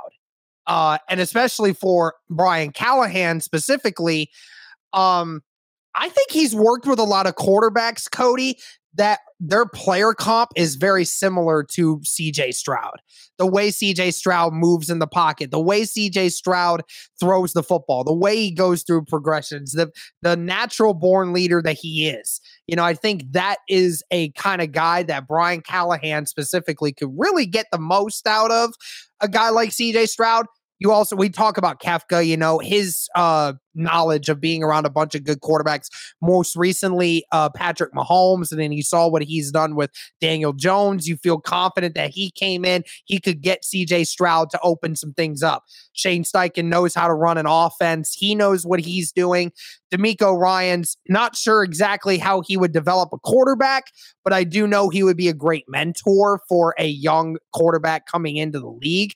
uh, 0.68 0.98
and 1.10 1.20
especially 1.20 1.74
for 1.74 2.16
Brian 2.30 2.72
Callahan 2.72 3.40
specifically. 3.42 4.30
Um, 4.94 5.42
I 5.96 6.10
think 6.10 6.32
he's 6.32 6.56
worked 6.56 6.88
with 6.88 7.00
a 7.00 7.04
lot 7.04 7.28
of 7.28 7.36
quarterbacks, 7.36 8.10
Cody, 8.12 8.58
that 8.96 9.20
their 9.40 9.66
player 9.66 10.14
comp 10.14 10.52
is 10.56 10.76
very 10.76 11.04
similar 11.04 11.64
to 11.64 11.98
CJ 12.00 12.54
Stroud. 12.54 13.02
The 13.38 13.46
way 13.46 13.70
CJ 13.70 14.14
Stroud 14.14 14.54
moves 14.54 14.90
in 14.90 15.00
the 15.00 15.08
pocket, 15.08 15.52
the 15.52 15.60
way 15.60 15.82
CJ 15.82 16.32
Stroud 16.32 16.84
throws 17.20 17.54
the 17.54 17.64
football, 17.64 18.04
the 18.04 18.14
way 18.14 18.38
he 18.38 18.52
goes 18.52 18.84
through 18.84 19.06
progressions, 19.06 19.74
the 19.74 19.92
the 20.22 20.38
natural 20.38 20.94
born 20.94 21.34
leader 21.34 21.62
that 21.62 21.78
he 21.78 22.08
is. 22.08 22.40
You 22.68 22.76
know, 22.76 22.84
I 22.84 22.94
think 22.94 23.32
that 23.32 23.58
is 23.68 24.04
a 24.12 24.32
kind 24.32 24.62
of 24.62 24.72
guy 24.72 25.04
that 25.04 25.28
Brian 25.28 25.62
Callahan 25.62 26.26
specifically 26.26 26.94
could 26.94 27.14
really 27.18 27.46
get 27.46 27.68
the 27.72 27.80
most 27.80 28.26
out 28.28 28.52
of. 28.52 28.74
A 29.22 29.28
guy 29.28 29.50
like 29.50 29.70
CJ 29.70 30.08
Stroud, 30.08 30.46
you 30.80 30.92
also 30.92 31.16
we 31.16 31.30
talk 31.30 31.58
about 31.58 31.82
Kafka, 31.82 32.26
you 32.26 32.38
know, 32.38 32.60
his 32.60 33.08
uh 33.16 33.54
knowledge 33.78 34.30
of 34.30 34.40
being 34.40 34.64
around 34.64 34.86
a 34.86 34.90
bunch 34.90 35.16
of 35.16 35.24
good 35.24 35.42
quarterbacks. 35.42 35.90
Most 36.22 36.56
recently, 36.56 37.26
uh 37.32 37.50
Patrick 37.50 37.94
Mahomes, 37.94 38.52
and 38.52 38.60
then 38.60 38.72
you 38.72 38.84
saw 38.84 39.08
what 39.08 39.24
he's 39.24 39.52
done 39.52 39.76
with 39.76 39.92
Daniel 40.22 40.54
Jones. 40.54 41.08
You 41.08 41.18
feel 41.18 41.40
confident 41.40 41.96
that 41.96 42.10
he 42.12 42.32
came 42.32 42.66
in, 42.66 42.84
he 43.06 43.20
could 43.20 43.42
get 43.42 43.64
CJ 43.64 44.08
Stroud 44.08 44.50
to 44.52 44.60
open 44.62 44.96
some 44.96 45.14
things 45.14 45.44
up. 45.44 45.64
Shane 45.94 46.24
Steichen 46.24 46.66
knows 46.66 46.94
how 46.94 47.08
to 47.08 47.14
run 47.14 47.38
an 47.38 47.46
offense. 47.48 48.14
He 48.14 48.36
knows 48.36 48.66
what 48.66 48.80
he's 48.80 49.12
doing. 49.12 49.52
DeMeco 49.94 50.38
Ryans, 50.38 50.98
not 51.08 51.36
sure 51.36 51.64
exactly 51.64 52.18
how 52.18 52.42
he 52.42 52.58
would 52.58 52.74
develop 52.74 53.10
a 53.14 53.20
quarterback, 53.20 53.86
but 54.24 54.34
I 54.34 54.44
do 54.44 54.68
know 54.68 54.90
he 54.90 55.04
would 55.04 55.16
be 55.16 55.30
a 55.30 55.34
great 55.34 55.64
mentor 55.68 56.42
for 56.50 56.76
a 56.78 56.88
young 56.88 57.38
quarterback 57.54 58.08
coming 58.08 58.36
into 58.36 58.60
the 58.60 58.70
league. 58.70 59.14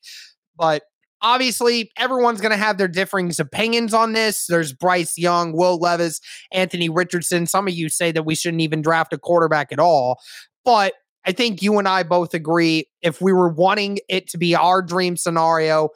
But 0.58 0.84
obviously 1.22 1.92
everyone's 1.98 2.42
going 2.42 2.52
to 2.52 2.58
have 2.58 2.78
their 2.78 2.88
differing 2.88 3.32
opinions 3.40 3.94
on 3.94 4.14
this. 4.14 4.48
There's 4.48 4.74
Bryce 4.74 5.18
Young, 5.18 5.54
Will 5.54 5.78
Levis, 5.78 6.22
Anthony 6.52 6.90
Richardson. 6.90 7.46
Some 7.46 7.68
of 7.68 7.74
you 7.74 7.90
say 7.90 8.12
that 8.12 8.24
we 8.24 8.36
shouldn't 8.36 8.62
even 8.62 8.82
draft 8.82 9.14
a 9.14 9.18
quarterback 9.18 9.72
at 9.72 9.80
all. 9.80 10.20
But 10.66 10.94
I 11.26 11.32
think 11.32 11.62
you 11.62 11.78
and 11.78 11.88
I 11.88 12.04
both 12.04 12.34
agree 12.34 12.86
if 13.02 13.22
we 13.22 13.34
were 13.34 13.50
wanting 13.50 14.00
it 14.08 14.28
to 14.30 14.38
be 14.38 14.56
our 14.56 14.82
dream 14.82 15.18
scenario, 15.18 15.90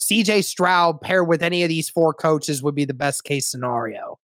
CJ 0.00 0.44
Stroud 0.44 1.00
paired 1.00 1.28
with 1.28 1.42
any 1.42 1.62
of 1.62 1.68
these 1.68 1.90
four 1.90 2.14
coaches 2.14 2.62
would 2.62 2.74
be 2.74 2.84
the 2.84 2.94
best 2.94 3.24
case 3.24 3.50
scenario. 3.50 4.18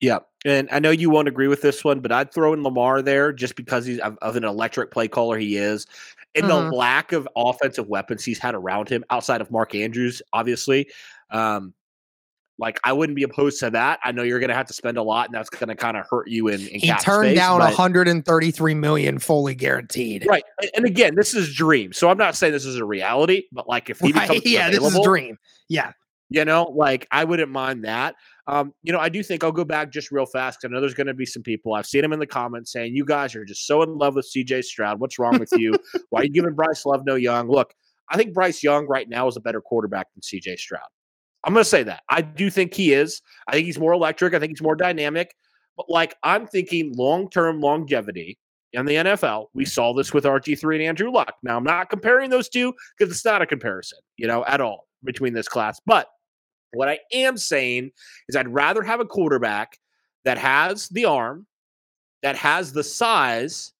Yeah. 0.00 0.18
And 0.44 0.68
I 0.72 0.80
know 0.80 0.90
you 0.90 1.10
won't 1.10 1.28
agree 1.28 1.46
with 1.46 1.62
this 1.62 1.84
one, 1.84 2.00
but 2.00 2.10
I'd 2.10 2.32
throw 2.32 2.52
in 2.52 2.64
Lamar 2.64 3.02
there 3.02 3.32
just 3.32 3.54
because 3.54 3.86
he's 3.86 4.00
of, 4.00 4.18
of 4.20 4.34
an 4.34 4.44
electric 4.44 4.90
play 4.90 5.06
caller 5.06 5.38
he 5.38 5.56
is. 5.56 5.86
And 6.34 6.46
mm-hmm. 6.46 6.70
the 6.70 6.76
lack 6.76 7.12
of 7.12 7.28
offensive 7.36 7.88
weapons 7.88 8.24
he's 8.24 8.38
had 8.38 8.54
around 8.54 8.88
him 8.88 9.04
outside 9.10 9.40
of 9.40 9.50
Mark 9.50 9.74
Andrews, 9.74 10.22
obviously. 10.32 10.88
Um, 11.30 11.74
like 12.58 12.78
I 12.84 12.92
wouldn't 12.92 13.16
be 13.16 13.24
opposed 13.24 13.58
to 13.60 13.70
that. 13.70 13.98
I 14.04 14.12
know 14.12 14.22
you're 14.22 14.38
going 14.38 14.50
to 14.50 14.54
have 14.54 14.66
to 14.66 14.72
spend 14.72 14.96
a 14.96 15.02
lot, 15.02 15.26
and 15.26 15.34
that's 15.34 15.50
going 15.50 15.68
to 15.68 15.74
kind 15.74 15.96
of 15.96 16.06
hurt 16.08 16.28
you 16.28 16.48
in. 16.48 16.60
in 16.60 16.80
he 16.80 16.92
turned 16.94 17.30
space, 17.30 17.36
down 17.36 17.58
133 17.58 18.74
million 18.74 19.18
fully 19.18 19.54
guaranteed. 19.54 20.26
Right, 20.26 20.44
and 20.74 20.86
again, 20.86 21.14
this 21.16 21.34
is 21.34 21.52
dream. 21.52 21.92
So 21.92 22.08
I'm 22.08 22.18
not 22.18 22.36
saying 22.36 22.52
this 22.52 22.64
is 22.64 22.76
a 22.76 22.84
reality, 22.84 23.44
but 23.52 23.68
like 23.68 23.90
if 23.90 23.98
he 23.98 24.12
right. 24.12 24.28
becomes 24.28 24.46
yeah, 24.46 24.70
this 24.70 24.82
is 24.82 25.00
dream. 25.02 25.38
Yeah, 25.68 25.92
you 26.30 26.44
know, 26.44 26.64
like 26.64 27.08
I 27.10 27.24
wouldn't 27.24 27.50
mind 27.50 27.84
that. 27.84 28.14
Um, 28.48 28.74
you 28.82 28.92
know, 28.92 28.98
I 28.98 29.08
do 29.08 29.22
think 29.22 29.44
I'll 29.44 29.52
go 29.52 29.64
back 29.64 29.92
just 29.92 30.10
real 30.10 30.26
fast 30.26 30.58
because 30.60 30.72
I 30.72 30.74
know 30.74 30.80
there's 30.80 30.94
going 30.94 31.06
to 31.06 31.14
be 31.14 31.26
some 31.26 31.42
people. 31.42 31.74
I've 31.74 31.86
seen 31.86 32.02
them 32.02 32.12
in 32.12 32.18
the 32.18 32.26
comments 32.26 32.72
saying, 32.72 32.94
"You 32.94 33.04
guys 33.04 33.36
are 33.36 33.44
just 33.44 33.66
so 33.66 33.82
in 33.82 33.96
love 33.98 34.16
with 34.16 34.28
CJ 34.34 34.64
Stroud. 34.64 35.00
What's 35.00 35.18
wrong 35.18 35.38
with 35.38 35.50
you? 35.52 35.74
Why 36.10 36.22
are 36.22 36.24
you 36.24 36.30
giving 36.30 36.54
Bryce 36.54 36.84
Love 36.84 37.04
no 37.06 37.14
Young?" 37.14 37.48
Look, 37.48 37.72
I 38.10 38.16
think 38.16 38.34
Bryce 38.34 38.62
Young 38.62 38.86
right 38.88 39.08
now 39.08 39.28
is 39.28 39.36
a 39.36 39.40
better 39.40 39.60
quarterback 39.60 40.08
than 40.14 40.22
CJ 40.22 40.58
Stroud. 40.58 40.88
I'm 41.44 41.52
going 41.52 41.64
to 41.64 41.68
say 41.68 41.82
that. 41.84 42.02
I 42.08 42.20
do 42.20 42.50
think 42.50 42.74
he 42.74 42.92
is. 42.92 43.20
I 43.48 43.52
think 43.52 43.66
he's 43.66 43.78
more 43.78 43.92
electric. 43.92 44.34
I 44.34 44.38
think 44.38 44.52
he's 44.52 44.62
more 44.62 44.76
dynamic. 44.76 45.34
But 45.76 45.88
like, 45.88 46.14
I'm 46.22 46.46
thinking 46.46 46.94
long 46.96 47.30
term 47.30 47.60
longevity 47.60 48.38
in 48.72 48.86
the 48.86 48.94
NFL. 48.94 49.46
We 49.54 49.64
saw 49.64 49.92
this 49.94 50.12
with 50.12 50.24
RG3 50.24 50.76
and 50.76 50.84
Andrew 50.84 51.10
Luck. 51.10 51.34
Now, 51.42 51.56
I'm 51.56 51.64
not 51.64 51.90
comparing 51.90 52.30
those 52.30 52.48
two 52.48 52.72
because 52.96 53.12
it's 53.12 53.24
not 53.24 53.42
a 53.42 53.46
comparison, 53.46 53.98
you 54.16 54.26
know, 54.26 54.44
at 54.46 54.60
all 54.60 54.86
between 55.04 55.32
this 55.32 55.48
class. 55.48 55.80
But 55.84 56.08
what 56.72 56.88
I 56.88 57.00
am 57.12 57.36
saying 57.36 57.90
is 58.28 58.36
I'd 58.36 58.48
rather 58.48 58.82
have 58.82 59.00
a 59.00 59.04
quarterback 59.04 59.78
that 60.24 60.38
has 60.38 60.88
the 60.88 61.04
arm, 61.04 61.46
that 62.22 62.36
has 62.36 62.72
the 62.72 62.84
size, 62.84 63.72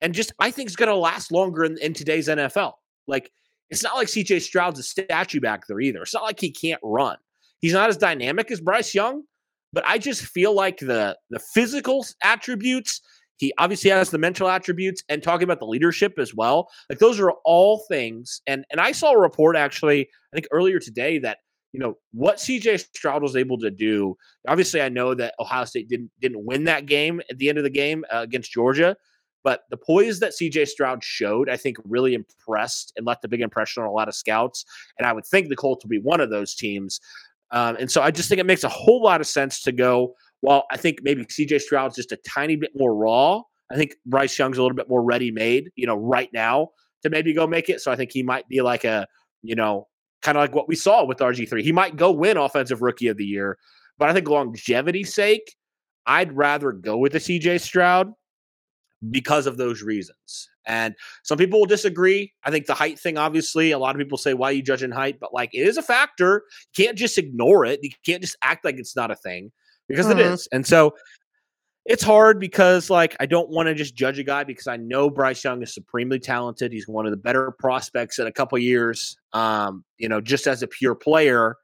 and 0.00 0.14
just 0.14 0.32
I 0.38 0.50
think 0.50 0.68
is 0.68 0.76
going 0.76 0.88
to 0.88 0.96
last 0.96 1.32
longer 1.32 1.64
in, 1.64 1.78
in 1.78 1.94
today's 1.94 2.28
NFL. 2.28 2.74
Like 3.06 3.30
it's 3.70 3.82
not 3.82 3.96
like 3.96 4.08
CJ 4.08 4.42
Stroud's 4.42 4.80
a 4.80 4.82
statue 4.82 5.40
back 5.40 5.66
there 5.66 5.80
either. 5.80 6.02
It's 6.02 6.14
not 6.14 6.24
like 6.24 6.40
he 6.40 6.50
can't 6.50 6.80
run. 6.82 7.16
He's 7.60 7.72
not 7.72 7.88
as 7.88 7.96
dynamic 7.96 8.50
as 8.50 8.60
Bryce 8.60 8.94
Young, 8.94 9.22
but 9.72 9.84
I 9.86 9.98
just 9.98 10.22
feel 10.22 10.54
like 10.54 10.78
the 10.78 11.16
the 11.30 11.38
physical 11.38 12.04
attributes. 12.22 13.00
He 13.36 13.54
obviously 13.56 13.90
has 13.90 14.10
the 14.10 14.18
mental 14.18 14.48
attributes 14.48 15.02
and 15.08 15.22
talking 15.22 15.44
about 15.44 15.60
the 15.60 15.66
leadership 15.66 16.18
as 16.18 16.34
well. 16.34 16.68
Like 16.90 16.98
those 16.98 17.18
are 17.18 17.32
all 17.44 17.84
things. 17.88 18.42
And 18.46 18.64
and 18.70 18.80
I 18.80 18.92
saw 18.92 19.12
a 19.12 19.18
report 19.18 19.56
actually, 19.56 20.08
I 20.32 20.36
think 20.36 20.46
earlier 20.50 20.78
today 20.78 21.18
that 21.20 21.38
you 21.72 21.80
know 21.80 21.94
what 22.12 22.36
CJ 22.36 22.80
Stroud 22.94 23.22
was 23.22 23.36
able 23.36 23.58
to 23.58 23.70
do. 23.70 24.16
Obviously, 24.48 24.82
I 24.82 24.88
know 24.88 25.14
that 25.14 25.34
Ohio 25.38 25.64
State 25.64 25.88
didn't 25.88 26.10
didn't 26.20 26.44
win 26.44 26.64
that 26.64 26.86
game 26.86 27.20
at 27.30 27.38
the 27.38 27.48
end 27.48 27.58
of 27.58 27.64
the 27.64 27.70
game 27.70 28.04
uh, 28.12 28.18
against 28.18 28.50
Georgia, 28.50 28.96
but 29.42 29.62
the 29.70 29.76
poise 29.76 30.20
that 30.20 30.32
CJ 30.32 30.68
Stroud 30.68 31.02
showed, 31.02 31.48
I 31.48 31.56
think, 31.56 31.76
really 31.84 32.14
impressed 32.14 32.92
and 32.96 33.06
left 33.06 33.24
a 33.24 33.28
big 33.28 33.40
impression 33.40 33.82
on 33.82 33.88
a 33.88 33.92
lot 33.92 34.08
of 34.08 34.14
scouts. 34.14 34.64
And 34.98 35.06
I 35.06 35.12
would 35.12 35.26
think 35.26 35.48
the 35.48 35.56
Colts 35.56 35.84
will 35.84 35.90
be 35.90 36.00
one 36.00 36.20
of 36.20 36.30
those 36.30 36.54
teams. 36.54 37.00
Um, 37.52 37.76
and 37.76 37.90
so 37.90 38.02
I 38.02 38.10
just 38.10 38.28
think 38.28 38.40
it 38.40 38.46
makes 38.46 38.64
a 38.64 38.68
whole 38.68 39.02
lot 39.02 39.20
of 39.20 39.26
sense 39.26 39.62
to 39.62 39.72
go. 39.72 40.14
Well, 40.42 40.64
I 40.70 40.76
think 40.76 41.00
maybe 41.02 41.24
CJ 41.24 41.60
Stroud's 41.60 41.96
just 41.96 42.12
a 42.12 42.16
tiny 42.16 42.56
bit 42.56 42.70
more 42.74 42.94
raw. 42.94 43.42
I 43.70 43.76
think 43.76 43.94
Bryce 44.06 44.38
Young's 44.38 44.58
a 44.58 44.62
little 44.62 44.76
bit 44.76 44.88
more 44.88 45.02
ready 45.02 45.30
made, 45.30 45.70
you 45.76 45.86
know, 45.86 45.96
right 45.96 46.30
now 46.32 46.70
to 47.02 47.10
maybe 47.10 47.32
go 47.32 47.46
make 47.46 47.68
it. 47.68 47.80
So 47.80 47.90
I 47.90 47.96
think 47.96 48.10
he 48.12 48.22
might 48.22 48.48
be 48.48 48.60
like 48.60 48.84
a, 48.84 49.06
you 49.42 49.54
know, 49.54 49.86
kind 50.22 50.36
of 50.36 50.42
like 50.42 50.54
what 50.54 50.68
we 50.68 50.76
saw 50.76 51.04
with 51.04 51.18
RG3. 51.18 51.62
He 51.62 51.72
might 51.72 51.96
go 51.96 52.10
win 52.10 52.36
Offensive 52.36 52.82
Rookie 52.82 53.08
of 53.08 53.16
the 53.16 53.24
Year, 53.24 53.58
but 53.98 54.08
I 54.08 54.12
think 54.12 54.28
longevity's 54.28 55.14
sake, 55.14 55.56
I'd 56.06 56.36
rather 56.36 56.72
go 56.72 56.96
with 56.96 57.12
the 57.12 57.18
CJ 57.18 57.60
Stroud 57.60 58.12
because 59.10 59.46
of 59.46 59.56
those 59.56 59.82
reasons. 59.82 60.48
And 60.66 60.94
some 61.22 61.38
people 61.38 61.60
will 61.60 61.66
disagree. 61.66 62.32
I 62.44 62.50
think 62.50 62.66
the 62.66 62.74
height 62.74 62.98
thing, 62.98 63.16
obviously, 63.16 63.70
a 63.70 63.78
lot 63.78 63.94
of 63.94 63.98
people 63.98 64.18
say, 64.18 64.34
why 64.34 64.50
are 64.50 64.52
you 64.52 64.62
judging 64.62 64.90
height? 64.90 65.18
But 65.18 65.32
like, 65.32 65.50
it 65.52 65.66
is 65.66 65.76
a 65.76 65.82
factor. 65.82 66.44
You 66.76 66.84
can't 66.84 66.98
just 66.98 67.16
ignore 67.18 67.64
it. 67.64 67.80
You 67.82 67.90
can't 68.04 68.22
just 68.22 68.36
act 68.42 68.64
like 68.64 68.76
it's 68.78 68.94
not 68.94 69.10
a 69.10 69.16
thing 69.16 69.52
because 69.88 70.06
mm-hmm. 70.06 70.18
it 70.18 70.26
is. 70.26 70.48
And 70.52 70.66
so 70.66 70.94
it's 71.86 72.02
hard 72.02 72.38
because 72.38 72.90
like 72.90 73.16
I 73.20 73.26
don't 73.26 73.48
want 73.48 73.68
to 73.68 73.74
just 73.74 73.94
judge 73.94 74.18
a 74.18 74.24
guy 74.24 74.44
because 74.44 74.66
I 74.66 74.76
know 74.76 75.10
Bryce 75.10 75.42
Young 75.42 75.62
is 75.62 75.74
supremely 75.74 76.18
talented. 76.18 76.72
He's 76.72 76.86
one 76.86 77.06
of 77.06 77.10
the 77.10 77.16
better 77.16 77.52
prospects 77.58 78.18
in 78.18 78.26
a 78.26 78.32
couple 78.32 78.58
years. 78.58 79.16
Um, 79.32 79.84
you 79.98 80.08
know, 80.08 80.20
just 80.20 80.46
as 80.46 80.62
a 80.62 80.66
pure 80.66 80.94
player, 80.94 81.56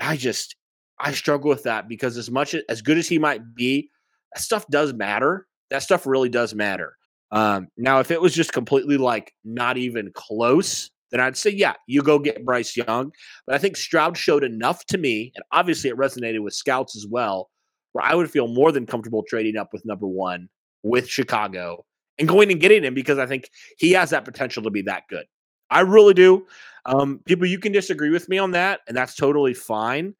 I 0.00 0.16
just 0.16 0.56
I 0.98 1.12
struggle 1.12 1.48
with 1.48 1.64
that 1.64 1.88
because 1.88 2.16
as 2.16 2.30
much 2.30 2.54
as 2.68 2.82
good 2.82 2.98
as 2.98 3.08
he 3.08 3.18
might 3.18 3.54
be, 3.54 3.90
that 4.34 4.42
stuff 4.42 4.66
does 4.68 4.92
matter. 4.92 5.46
That 5.70 5.82
stuff 5.82 6.06
really 6.06 6.28
does 6.28 6.54
matter. 6.54 6.96
Um, 7.32 7.68
now, 7.76 8.00
if 8.00 8.10
it 8.10 8.20
was 8.20 8.34
just 8.34 8.52
completely 8.52 8.96
like 8.96 9.32
not 9.44 9.76
even 9.76 10.10
close, 10.14 10.90
then 11.10 11.20
I'd 11.20 11.36
say, 11.36 11.50
yeah, 11.50 11.74
you 11.86 12.02
go 12.02 12.18
get 12.18 12.44
Bryce 12.44 12.76
Young. 12.76 13.12
But 13.46 13.54
I 13.54 13.58
think 13.58 13.76
Stroud 13.76 14.16
showed 14.16 14.44
enough 14.44 14.84
to 14.86 14.98
me, 14.98 15.32
and 15.34 15.44
obviously 15.52 15.90
it 15.90 15.96
resonated 15.96 16.42
with 16.42 16.54
scouts 16.54 16.96
as 16.96 17.06
well, 17.08 17.50
where 17.92 18.04
I 18.04 18.14
would 18.14 18.30
feel 18.30 18.48
more 18.48 18.72
than 18.72 18.86
comfortable 18.86 19.24
trading 19.28 19.56
up 19.56 19.72
with 19.72 19.84
number 19.84 20.06
one 20.06 20.48
with 20.82 21.08
Chicago 21.08 21.84
and 22.18 22.28
going 22.28 22.50
and 22.50 22.60
getting 22.60 22.84
him 22.84 22.94
because 22.94 23.18
I 23.18 23.26
think 23.26 23.50
he 23.78 23.92
has 23.92 24.10
that 24.10 24.24
potential 24.24 24.62
to 24.62 24.70
be 24.70 24.82
that 24.82 25.04
good. 25.08 25.26
I 25.70 25.80
really 25.80 26.14
do. 26.14 26.46
Um, 26.86 27.20
people, 27.24 27.46
you 27.46 27.58
can 27.58 27.72
disagree 27.72 28.10
with 28.10 28.28
me 28.28 28.38
on 28.38 28.52
that, 28.52 28.80
and 28.88 28.96
that's 28.96 29.14
totally 29.14 29.54
fine. 29.54 30.14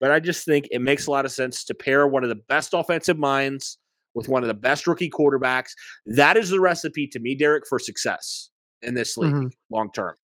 But 0.00 0.10
I 0.10 0.20
just 0.20 0.44
think 0.44 0.68
it 0.70 0.80
makes 0.80 1.06
a 1.06 1.10
lot 1.10 1.24
of 1.24 1.32
sense 1.32 1.64
to 1.64 1.74
pair 1.74 2.06
one 2.06 2.22
of 2.22 2.28
the 2.28 2.34
best 2.34 2.74
offensive 2.74 3.18
minds 3.18 3.78
with 4.14 4.28
one 4.28 4.42
of 4.42 4.48
the 4.48 4.54
best 4.54 4.86
rookie 4.86 5.10
quarterbacks. 5.10 5.70
That 6.06 6.36
is 6.36 6.50
the 6.50 6.60
recipe 6.60 7.06
to 7.08 7.18
me, 7.18 7.34
Derek, 7.34 7.66
for 7.66 7.78
success 7.78 8.50
in 8.82 8.94
this 8.94 9.16
league 9.16 9.32
mm-hmm. 9.32 9.48
long 9.70 9.90
term. 9.92 10.14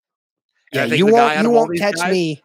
Yeah, 0.72 0.84
you 0.84 1.06
won't 1.06 1.42
you 1.42 1.50
won't 1.50 1.76
catch 1.78 1.96
guys, 1.96 2.10
me 2.10 2.42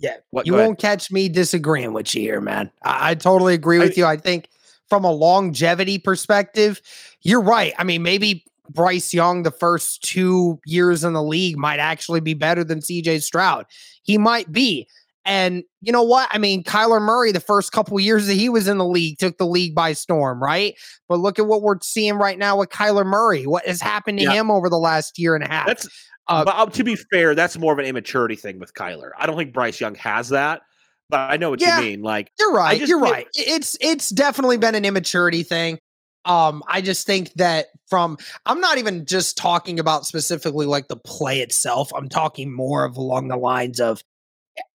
yeah, 0.00 0.16
what, 0.30 0.46
you 0.46 0.54
won't 0.54 0.78
catch 0.78 1.12
me 1.12 1.28
disagreeing 1.28 1.92
with 1.92 2.14
you 2.14 2.22
here, 2.22 2.40
man. 2.40 2.70
I, 2.82 3.10
I 3.10 3.14
totally 3.14 3.54
agree 3.54 3.78
with 3.78 3.92
I, 3.92 3.94
you. 3.96 4.06
I 4.06 4.16
think 4.16 4.48
from 4.88 5.04
a 5.04 5.12
longevity 5.12 5.98
perspective, 5.98 6.80
you're 7.22 7.42
right. 7.42 7.74
I 7.78 7.84
mean, 7.84 8.02
maybe 8.02 8.44
Bryce 8.70 9.12
Young 9.12 9.42
the 9.42 9.50
first 9.50 10.02
two 10.02 10.58
years 10.64 11.04
in 11.04 11.12
the 11.12 11.22
league 11.22 11.58
might 11.58 11.80
actually 11.80 12.20
be 12.20 12.34
better 12.34 12.64
than 12.64 12.80
CJ 12.80 13.22
Stroud. 13.22 13.66
He 14.02 14.16
might 14.16 14.50
be. 14.50 14.88
And 15.24 15.64
you 15.82 15.92
know 15.92 16.02
what? 16.02 16.28
I 16.30 16.38
mean, 16.38 16.64
Kyler 16.64 17.00
Murray, 17.00 17.30
the 17.30 17.40
first 17.40 17.72
couple 17.72 18.00
years 18.00 18.26
that 18.26 18.34
he 18.34 18.48
was 18.48 18.68
in 18.68 18.78
the 18.78 18.86
league, 18.86 19.18
took 19.18 19.36
the 19.38 19.46
league 19.46 19.74
by 19.74 19.92
storm, 19.92 20.42
right? 20.42 20.74
But 21.08 21.18
look 21.18 21.38
at 21.38 21.46
what 21.46 21.62
we're 21.62 21.76
seeing 21.82 22.14
right 22.14 22.38
now 22.38 22.56
with 22.58 22.70
Kyler 22.70 23.04
Murray. 23.04 23.46
What 23.46 23.66
has 23.66 23.80
happened 23.80 24.18
to 24.18 24.24
yeah. 24.24 24.32
him 24.32 24.50
over 24.50 24.68
the 24.70 24.78
last 24.78 25.18
year 25.18 25.34
and 25.34 25.44
a 25.44 25.48
half? 25.48 25.66
That's 25.66 25.88
Uh, 26.26 26.44
but 26.44 26.54
uh, 26.54 26.66
to 26.66 26.84
be 26.84 26.96
fair, 27.12 27.34
that's 27.34 27.58
more 27.58 27.72
of 27.72 27.78
an 27.78 27.84
immaturity 27.84 28.36
thing 28.36 28.58
with 28.58 28.72
Kyler. 28.72 29.10
I 29.18 29.26
don't 29.26 29.36
think 29.36 29.52
Bryce 29.52 29.80
Young 29.80 29.94
has 29.96 30.30
that, 30.30 30.62
but 31.08 31.30
I 31.30 31.36
know 31.36 31.50
what 31.50 31.60
yeah, 31.60 31.78
you 31.80 31.90
mean. 31.90 32.02
Like 32.02 32.30
you're 32.38 32.54
right. 32.54 32.80
You're 32.80 33.00
right. 33.00 33.26
It's 33.34 33.76
it's 33.80 34.10
definitely 34.10 34.56
been 34.56 34.74
an 34.74 34.84
immaturity 34.84 35.42
thing. 35.42 35.78
Um, 36.24 36.62
I 36.68 36.82
just 36.82 37.06
think 37.06 37.32
that 37.34 37.66
from 37.88 38.16
I'm 38.46 38.60
not 38.60 38.78
even 38.78 39.06
just 39.06 39.36
talking 39.36 39.80
about 39.80 40.06
specifically 40.06 40.66
like 40.66 40.88
the 40.88 40.96
play 40.96 41.40
itself. 41.40 41.90
I'm 41.94 42.08
talking 42.08 42.54
more 42.54 42.84
of 42.84 42.96
along 42.96 43.28
the 43.28 43.36
lines 43.36 43.80
of 43.80 44.02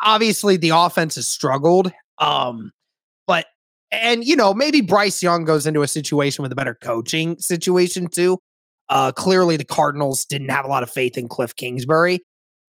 obviously 0.01 0.57
the 0.57 0.69
offense 0.69 1.15
has 1.15 1.27
struggled. 1.27 1.91
Um, 2.19 2.71
but 3.27 3.45
and 3.91 4.25
you 4.25 4.35
know, 4.35 4.53
maybe 4.53 4.81
Bryce 4.81 5.21
Young 5.21 5.45
goes 5.45 5.65
into 5.65 5.81
a 5.81 5.87
situation 5.87 6.43
with 6.43 6.51
a 6.51 6.55
better 6.55 6.75
coaching 6.75 7.37
situation 7.39 8.07
too. 8.07 8.39
Uh 8.87 9.11
clearly 9.11 9.57
the 9.57 9.65
Cardinals 9.65 10.25
didn't 10.25 10.49
have 10.49 10.65
a 10.65 10.67
lot 10.67 10.83
of 10.83 10.91
faith 10.91 11.17
in 11.17 11.27
Cliff 11.27 11.55
Kingsbury. 11.55 12.19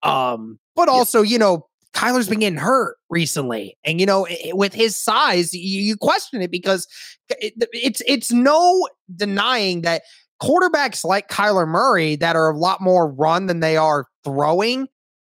Um, 0.03 0.59
but 0.75 0.89
also, 0.89 1.21
you 1.21 1.37
know, 1.37 1.67
Kyler's 1.93 2.29
been 2.29 2.39
getting 2.39 2.57
hurt 2.57 2.97
recently, 3.09 3.77
and 3.83 3.99
you 3.99 4.05
know, 4.05 4.25
with 4.53 4.73
his 4.73 4.95
size, 4.95 5.53
you, 5.53 5.81
you 5.81 5.97
question 5.97 6.41
it 6.41 6.49
because 6.49 6.87
it, 7.29 7.53
it's 7.73 8.01
it's 8.07 8.31
no 8.31 8.87
denying 9.15 9.81
that 9.81 10.03
quarterbacks 10.41 11.03
like 11.03 11.27
Kyler 11.27 11.67
Murray 11.67 12.15
that 12.15 12.35
are 12.35 12.49
a 12.49 12.57
lot 12.57 12.81
more 12.81 13.11
run 13.11 13.45
than 13.47 13.59
they 13.59 13.77
are 13.77 14.07
throwing. 14.23 14.87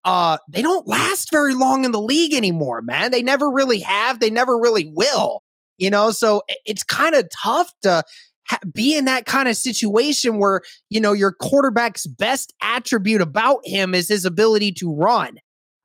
Uh, 0.05 0.39
they 0.49 0.63
don't 0.63 0.87
last 0.87 1.31
very 1.31 1.55
long 1.55 1.85
in 1.85 1.93
the 1.93 2.01
league 2.01 2.33
anymore, 2.33 2.83
man. 2.83 3.11
They 3.11 3.23
never 3.23 3.51
really 3.51 3.81
have. 3.81 4.21
They 4.21 4.31
never 4.31 4.59
really 4.59 4.91
will. 4.95 5.43
You 5.77 5.91
know, 5.91 6.11
so 6.11 6.43
it's 6.65 6.83
kind 6.83 7.15
of 7.15 7.29
tough 7.31 7.73
to 7.83 8.03
ha- 8.49 8.59
be 8.73 8.97
in 8.97 9.05
that 9.05 9.27
kind 9.27 9.49
of 9.49 9.57
situation 9.57 10.39
where 10.39 10.63
you 10.91 11.01
know 11.01 11.13
your 11.13 11.33
quarterback's 11.33 12.07
best 12.07 12.53
attribute 12.63 13.21
about 13.21 13.61
him 13.65 13.95
is 13.95 14.09
his 14.09 14.25
ability 14.25 14.73
to 14.73 14.93
run 14.93 15.39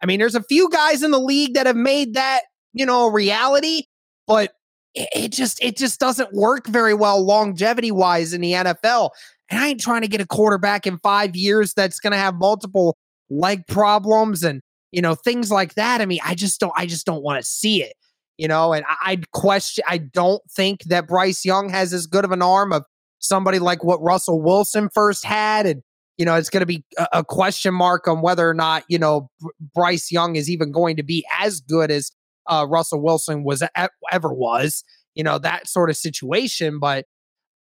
I 0.04 0.06
mean, 0.06 0.20
there's 0.20 0.36
a 0.36 0.44
few 0.44 0.70
guys 0.70 1.02
in 1.02 1.12
the 1.12 1.20
league 1.20 1.54
that 1.54 1.66
have 1.66 1.78
made 1.78 2.16
that, 2.16 2.42
you 2.74 2.86
know, 2.86 3.08
a 3.08 3.12
reality, 3.12 3.84
but 4.28 4.52
it, 4.94 5.08
it 5.16 5.32
just 5.32 5.64
it 5.64 5.78
just 5.78 6.00
doesn't 6.00 6.34
work 6.34 6.68
very 6.68 6.94
well 6.94 7.26
longevity 7.26 7.90
wise 7.90 8.34
in 8.34 8.42
the 8.42 8.52
NFL. 8.52 9.12
And 9.50 9.62
I 9.62 9.70
ain't 9.70 9.80
trying 9.80 10.02
to 10.02 10.10
get 10.10 10.20
a 10.20 10.28
quarterback 10.28 10.86
in 10.86 10.98
five 10.98 11.38
years 11.38 11.74
that's 11.74 12.02
going 12.02 12.12
to 12.12 12.18
have 12.18 12.36
multiple 12.36 12.98
leg 13.40 13.66
problems 13.68 14.44
and 14.44 14.62
you 14.92 15.02
know 15.02 15.16
things 15.16 15.52
like 15.52 15.76
that. 15.76 16.02
I 16.02 16.06
mean, 16.06 16.20
I 16.24 16.36
just 16.36 16.60
don't 16.60 16.74
I 16.76 16.86
just 16.86 17.06
don't 17.06 17.24
want 17.24 17.44
to 17.44 17.50
see 17.50 17.84
it. 17.84 17.94
You 18.38 18.48
know, 18.48 18.74
and 18.74 18.84
I, 18.88 19.12
I'd 19.12 19.32
question. 19.32 19.84
I 19.88 20.00
don't 20.00 20.42
think 20.52 20.84
that 20.86 21.08
Bryce 21.08 21.46
Young 21.46 21.70
has 21.70 21.94
as 21.94 22.08
good 22.08 22.26
of 22.26 22.32
an 22.32 22.42
arm 22.42 22.74
of 22.74 22.84
somebody 23.20 23.60
like 23.60 23.84
what 23.84 24.02
Russell 24.02 24.42
Wilson 24.42 24.90
first 24.94 25.24
had, 25.24 25.66
and 25.66 25.84
you 26.18 26.26
know, 26.26 26.36
it's 26.36 26.50
going 26.50 26.62
to 26.62 26.68
be 26.68 26.84
a, 26.98 27.08
a, 27.14 27.24
question 27.24 27.74
mark 27.74 28.08
on 28.08 28.22
whether 28.22 28.48
or 28.48 28.54
not, 28.54 28.84
you 28.88 29.00
know, 29.00 29.30
Bryce 29.74 30.12
Young 30.12 30.36
is 30.36 30.50
even 30.50 30.72
going 30.72 30.96
to 30.98 31.04
be 31.04 31.26
as 31.40 31.60
good 31.60 31.90
as 31.90 32.12
uh, 32.48 32.68
Russell 32.70 33.02
Wilson 33.02 33.44
was 33.44 33.64
ever 34.12 34.32
was, 34.32 34.84
you 35.16 35.24
know, 35.24 35.40
that 35.40 35.68
sort 35.68 35.90
of 35.90 35.98
situation. 35.98 36.80
But 36.80 37.06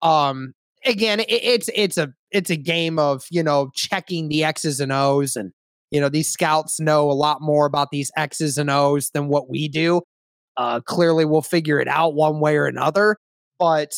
um, 0.01 0.53
again, 0.85 1.21
it, 1.21 1.29
it's 1.29 1.69
it's 1.73 1.97
a 1.97 2.13
it's 2.31 2.49
a 2.49 2.55
game 2.55 2.99
of 2.99 3.23
you 3.31 3.43
know 3.43 3.71
checking 3.73 4.29
the 4.29 4.43
X's 4.43 4.79
and 4.79 4.91
O's, 4.91 5.35
and 5.35 5.51
you 5.93 6.01
know 6.01 6.09
these 6.09 6.27
scouts 6.27 6.79
know 6.79 7.09
a 7.09 7.13
lot 7.13 7.39
more 7.39 7.67
about 7.67 7.91
these 7.91 8.11
X's 8.17 8.57
and 8.57 8.69
O's 8.69 9.11
than 9.11 9.27
what 9.27 9.47
we 9.47 9.67
do. 9.67 10.01
Uh, 10.57 10.79
clearly, 10.81 11.23
we'll 11.23 11.43
figure 11.43 11.79
it 11.79 11.87
out 11.87 12.15
one 12.15 12.39
way 12.39 12.57
or 12.57 12.65
another. 12.65 13.17
But 13.59 13.91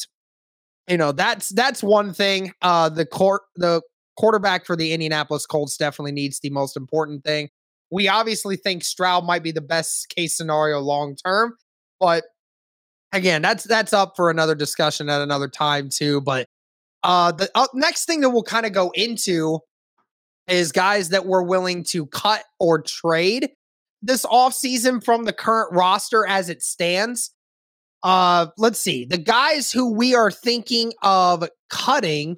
you 0.90 0.98
know 0.98 1.14
that's 1.14 1.50
that's 1.50 1.82
one 1.82 2.14
thing. 2.14 2.52
Uh, 2.62 2.90
the 2.90 3.06
court 3.06 3.44
the 3.56 3.82
quarterback 4.18 4.66
for 4.66 4.76
the 4.76 4.92
Indianapolis 4.92 5.46
Colts 5.46 5.78
definitely 5.78 6.12
needs 6.12 6.42
the 6.42 6.50
most 6.50 6.76
important 6.76 7.24
thing. 7.24 7.48
We 7.92 8.10
obviously 8.10 8.58
think 8.58 8.84
Stroud 8.84 9.24
might 9.24 9.44
be 9.44 9.54
the 9.54 9.62
best 9.62 10.10
case 10.10 10.36
scenario 10.36 10.80
long 10.80 11.16
term, 11.16 11.56
but 12.02 12.26
again, 13.14 13.42
that's 13.42 13.64
that's 13.64 13.94
up 13.94 14.14
for 14.18 14.30
another 14.30 14.54
discussion 14.54 15.10
at 15.10 15.22
another 15.22 15.48
time 15.48 15.90
too. 15.90 16.20
But 16.20 16.48
uh, 17.04 17.32
the 17.32 17.50
uh, 17.56 17.68
next 17.74 18.06
thing 18.06 18.20
that 18.20 18.32
we'll 18.32 18.44
kind 18.44 18.66
of 18.66 18.74
go 18.74 18.92
into 18.96 19.62
is 20.48 20.72
guys 20.72 21.10
that 21.10 21.26
we're 21.26 21.44
willing 21.44 21.84
to 21.86 22.06
cut 22.08 22.44
or 22.60 22.82
trade 22.82 23.50
this 24.02 24.26
offseason 24.26 25.04
from 25.04 25.26
the 25.26 25.34
current 25.34 25.74
roster 25.74 26.26
as 26.28 26.50
it 26.50 26.62
stands. 26.62 27.32
Uh, 28.04 28.48
let's 28.58 28.80
see. 28.80 29.06
The 29.06 29.18
guys 29.18 29.72
who 29.72 29.94
we 29.94 30.14
are 30.14 30.30
thinking 30.30 30.94
of 31.02 31.44
cutting 31.72 32.38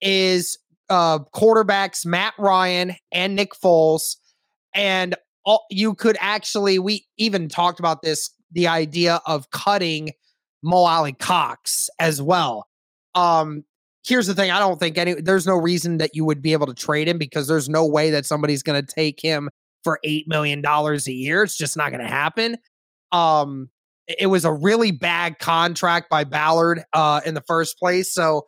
is 0.00 0.58
uh, 0.88 1.18
quarterbacks 1.34 2.06
Matt 2.06 2.34
Ryan 2.38 2.94
and 3.10 3.34
Nick 3.34 3.52
Foles, 3.52 4.16
and 4.74 5.16
all, 5.44 5.64
you 5.70 5.94
could 5.94 6.16
actually 6.20 6.78
we 6.78 7.06
even 7.16 7.48
talked 7.48 7.80
about 7.80 8.02
this 8.02 8.30
the 8.52 8.68
idea 8.68 9.20
of 9.26 9.50
cutting 9.50 10.10
Mo 10.62 10.84
Alie-Cox 10.84 11.90
as 11.98 12.22
well. 12.22 12.68
Um, 13.14 13.64
here's 14.04 14.26
the 14.26 14.34
thing: 14.34 14.50
I 14.50 14.58
don't 14.58 14.78
think 14.78 14.98
any 14.98 15.14
there's 15.14 15.46
no 15.46 15.56
reason 15.56 15.98
that 15.98 16.14
you 16.14 16.24
would 16.24 16.42
be 16.42 16.52
able 16.52 16.66
to 16.66 16.74
trade 16.74 17.08
him 17.08 17.18
because 17.18 17.46
there's 17.46 17.68
no 17.68 17.86
way 17.86 18.10
that 18.10 18.26
somebody's 18.26 18.62
going 18.62 18.84
to 18.84 18.94
take 18.94 19.20
him 19.20 19.48
for 19.84 19.98
eight 20.04 20.28
million 20.28 20.60
dollars 20.62 21.06
a 21.06 21.12
year. 21.12 21.42
It's 21.42 21.56
just 21.56 21.76
not 21.76 21.90
going 21.90 22.02
to 22.02 22.10
happen. 22.10 22.56
Um, 23.10 23.68
it 24.06 24.26
was 24.26 24.44
a 24.44 24.52
really 24.52 24.90
bad 24.90 25.38
contract 25.38 26.10
by 26.10 26.24
Ballard 26.24 26.82
uh, 26.92 27.20
in 27.24 27.34
the 27.34 27.42
first 27.42 27.78
place, 27.78 28.12
so 28.12 28.46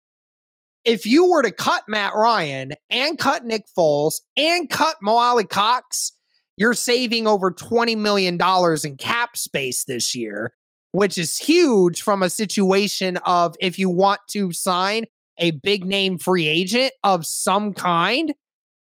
if 0.84 1.06
you 1.06 1.30
were 1.30 1.42
to 1.42 1.50
cut 1.50 1.84
Matt 1.88 2.14
Ryan 2.14 2.72
and 2.90 3.18
cut 3.18 3.44
Nick 3.44 3.64
Foles 3.76 4.20
and 4.36 4.68
cut 4.68 4.96
Mo 5.00 5.16
Alie-Cox, 5.16 6.12
you're 6.56 6.74
saving 6.74 7.26
over 7.26 7.50
$20 7.50 7.96
million 7.96 8.38
in 8.84 8.96
cap 8.96 9.36
space 9.36 9.84
this 9.84 10.14
year, 10.14 10.52
which 10.92 11.18
is 11.18 11.38
huge 11.38 12.02
from 12.02 12.22
a 12.22 12.30
situation 12.30 13.16
of 13.24 13.56
if 13.60 13.78
you 13.78 13.88
want 13.88 14.20
to 14.28 14.52
sign 14.52 15.04
a 15.38 15.52
big 15.52 15.84
name 15.84 16.18
free 16.18 16.46
agent 16.46 16.92
of 17.02 17.26
some 17.26 17.72
kind, 17.74 18.34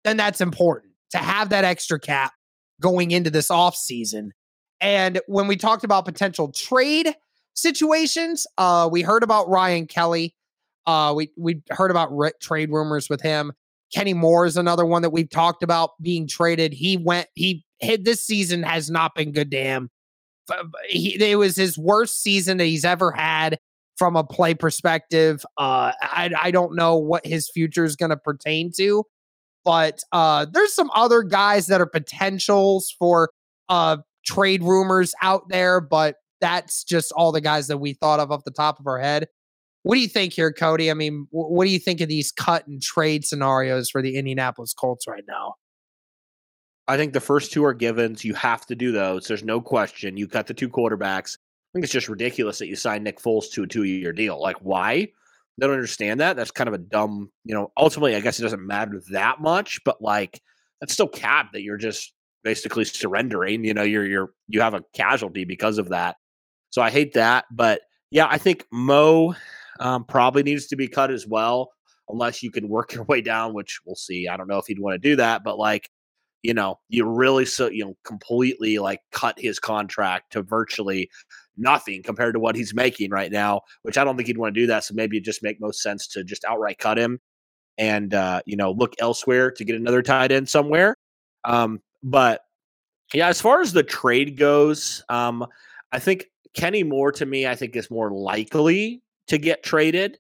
then 0.03 0.17
that's 0.17 0.41
important 0.41 0.93
to 1.11 1.17
have 1.17 1.49
that 1.49 1.63
extra 1.63 1.99
cap 1.99 2.33
going 2.81 3.11
into 3.11 3.29
this 3.29 3.49
offseason. 3.49 4.29
And 4.81 5.19
when 5.27 5.47
we 5.47 5.57
talked 5.57 5.83
about 5.83 6.05
potential 6.05 6.51
trade 6.51 7.13
situations, 7.53 8.47
uh, 8.57 8.87
we 8.91 9.01
heard 9.01 9.23
about 9.23 9.49
Ryan 9.49 9.87
Kelly. 9.87 10.35
Uh, 10.85 11.13
we 11.15 11.31
we 11.37 11.61
heard 11.69 11.91
about 11.91 12.11
trade 12.41 12.71
rumors 12.71 13.09
with 13.09 13.21
him. 13.21 13.51
Kenny 13.93 14.13
Moore 14.13 14.45
is 14.45 14.55
another 14.55 14.85
one 14.85 15.01
that 15.01 15.09
we've 15.09 15.29
talked 15.29 15.63
about 15.63 15.91
being 16.01 16.27
traded. 16.27 16.73
He 16.73 16.95
went. 16.97 17.27
He 17.35 17.65
hit 17.79 18.05
this 18.05 18.21
season 18.21 18.63
has 18.63 18.89
not 18.89 19.15
been 19.15 19.31
good 19.31 19.51
to. 19.51 19.89
He, 20.87 21.21
it 21.21 21.37
was 21.37 21.55
his 21.55 21.77
worst 21.77 22.21
season 22.23 22.57
that 22.57 22.65
he's 22.65 22.85
ever 22.85 23.11
had 23.11 23.59
from 23.99 24.15
a 24.15 24.23
play 24.23 24.55
perspective. 24.55 25.45
Uh, 25.57 25.91
I 26.01 26.31
I 26.41 26.51
don't 26.51 26.75
know 26.75 26.97
what 26.97 27.25
his 27.25 27.49
future 27.49 27.83
is 27.83 27.95
going 27.95 28.09
to 28.09 28.17
pertain 28.17 28.71
to, 28.77 29.03
but 29.65 29.99
uh, 30.13 30.47
there's 30.51 30.73
some 30.73 30.89
other 30.95 31.21
guys 31.21 31.67
that 31.67 31.81
are 31.81 31.85
potentials 31.85 32.95
for 32.97 33.29
uh, 33.67 33.97
trade 34.25 34.63
rumors 34.63 35.13
out 35.21 35.43
there, 35.49 35.81
but 35.81 36.15
that's 36.41 36.83
just 36.85 37.11
all 37.11 37.33
the 37.33 37.41
guys 37.41 37.67
that 37.67 37.77
we 37.77 37.93
thought 37.93 38.19
of 38.21 38.31
off 38.31 38.45
the 38.45 38.51
top 38.51 38.79
of 38.79 38.87
our 38.87 38.99
head. 38.99 39.27
What 39.83 39.95
do 39.95 40.01
you 40.01 40.07
think 40.07 40.33
here, 40.33 40.51
Cody? 40.51 40.89
I 40.89 40.93
mean, 40.93 41.27
what 41.31 41.65
do 41.65 41.71
you 41.71 41.79
think 41.79 42.01
of 42.01 42.07
these 42.09 42.31
cut 42.31 42.67
and 42.67 42.81
trade 42.81 43.25
scenarios 43.25 43.89
for 43.89 44.01
the 44.01 44.15
Indianapolis 44.17 44.73
Colts 44.73 45.07
right 45.07 45.23
now? 45.27 45.55
I 46.87 46.97
think 46.97 47.13
the 47.13 47.21
first 47.21 47.51
two 47.51 47.63
are 47.65 47.73
givens. 47.73 48.25
You 48.25 48.33
have 48.33 48.65
to 48.65 48.75
do 48.75 48.91
those. 48.91 49.27
There's 49.27 49.43
no 49.43 49.61
question. 49.61 50.17
You 50.17 50.27
cut 50.27 50.47
the 50.47 50.53
two 50.53 50.69
quarterbacks. 50.69 51.37
I 51.69 51.71
think 51.73 51.83
it's 51.83 51.93
just 51.93 52.09
ridiculous 52.09 52.57
that 52.59 52.67
you 52.67 52.75
signed 52.75 53.03
Nick 53.03 53.19
Foles 53.19 53.51
to 53.51 53.63
a 53.63 53.67
two 53.67 53.83
year 53.83 54.11
deal. 54.11 54.41
Like, 54.41 54.57
why? 54.57 55.07
They 55.57 55.67
don't 55.67 55.75
understand 55.75 56.19
that. 56.19 56.35
That's 56.35 56.51
kind 56.51 56.67
of 56.67 56.73
a 56.73 56.79
dumb, 56.79 57.31
you 57.43 57.53
know, 57.53 57.71
ultimately, 57.77 58.15
I 58.15 58.21
guess 58.21 58.39
it 58.39 58.43
doesn't 58.43 58.65
matter 58.65 59.01
that 59.11 59.41
much, 59.41 59.79
but 59.83 60.01
like, 60.01 60.41
that's 60.79 60.93
still 60.93 61.07
cap 61.07 61.51
that 61.53 61.61
you're 61.61 61.77
just 61.77 62.13
basically 62.43 62.85
surrendering. 62.85 63.65
You 63.65 63.73
know, 63.73 63.83
you're, 63.83 64.05
you're, 64.05 64.29
you 64.47 64.61
have 64.61 64.73
a 64.73 64.83
casualty 64.93 65.43
because 65.43 65.77
of 65.77 65.89
that. 65.89 66.15
So 66.69 66.81
I 66.81 66.89
hate 66.89 67.13
that. 67.13 67.45
But 67.51 67.81
yeah, 68.09 68.27
I 68.29 68.37
think 68.37 68.65
Mo, 68.71 69.35
um, 69.79 70.05
probably 70.05 70.43
needs 70.43 70.67
to 70.67 70.75
be 70.75 70.87
cut 70.87 71.11
as 71.11 71.27
well, 71.27 71.71
unless 72.07 72.41
you 72.41 72.51
can 72.51 72.67
work 72.69 72.93
your 72.93 73.03
way 73.03 73.21
down, 73.21 73.53
which 73.53 73.79
we'll 73.85 73.95
see. 73.95 74.27
I 74.27 74.37
don't 74.37 74.47
know 74.47 74.57
if 74.57 74.65
he'd 74.67 74.79
want 74.79 75.01
to 75.01 75.09
do 75.09 75.15
that, 75.17 75.43
but 75.43 75.57
like, 75.57 75.89
you 76.41 76.53
know, 76.53 76.79
you 76.87 77.05
really 77.05 77.45
so 77.45 77.67
you 77.67 77.83
know 77.83 77.97
completely 78.05 78.79
like 78.79 79.01
cut 79.11 79.37
his 79.37 79.59
contract 79.59 80.31
to 80.31 80.41
virtually 80.41 81.09
nothing 81.59 82.03
compared 82.03 82.33
to 82.33 82.39
what 82.39 82.55
he's 82.55 82.73
making 82.73 83.11
right 83.11 83.31
now, 83.31 83.61
which 83.83 83.97
I 83.97 84.03
don't 84.03 84.15
think 84.15 84.27
he'd 84.27 84.37
want 84.37 84.55
to 84.55 84.61
do 84.61 84.67
that. 84.67 84.83
So 84.83 84.93
maybe 84.93 85.17
it 85.17 85.23
just 85.23 85.43
make 85.43 85.59
most 85.59 85.81
sense 85.81 86.07
to 86.09 86.23
just 86.23 86.45
outright 86.45 86.77
cut 86.77 86.97
him 86.97 87.19
and 87.77 88.13
uh, 88.13 88.41
you 88.45 88.57
know 88.57 88.71
look 88.71 88.93
elsewhere 88.99 89.51
to 89.51 89.65
get 89.65 89.75
another 89.75 90.01
tight 90.01 90.31
end 90.31 90.49
somewhere. 90.49 90.95
Um, 91.45 91.79
but 92.03 92.41
yeah, 93.13 93.27
as 93.27 93.41
far 93.41 93.61
as 93.61 93.73
the 93.73 93.83
trade 93.83 94.37
goes, 94.37 95.03
um, 95.09 95.45
I 95.91 95.99
think 95.99 96.25
Kenny 96.53 96.83
Moore 96.83 97.11
to 97.13 97.25
me, 97.25 97.47
I 97.47 97.55
think 97.55 97.75
is 97.75 97.89
more 97.89 98.11
likely 98.11 99.01
to 99.27 99.37
get 99.37 99.63
traded. 99.63 100.17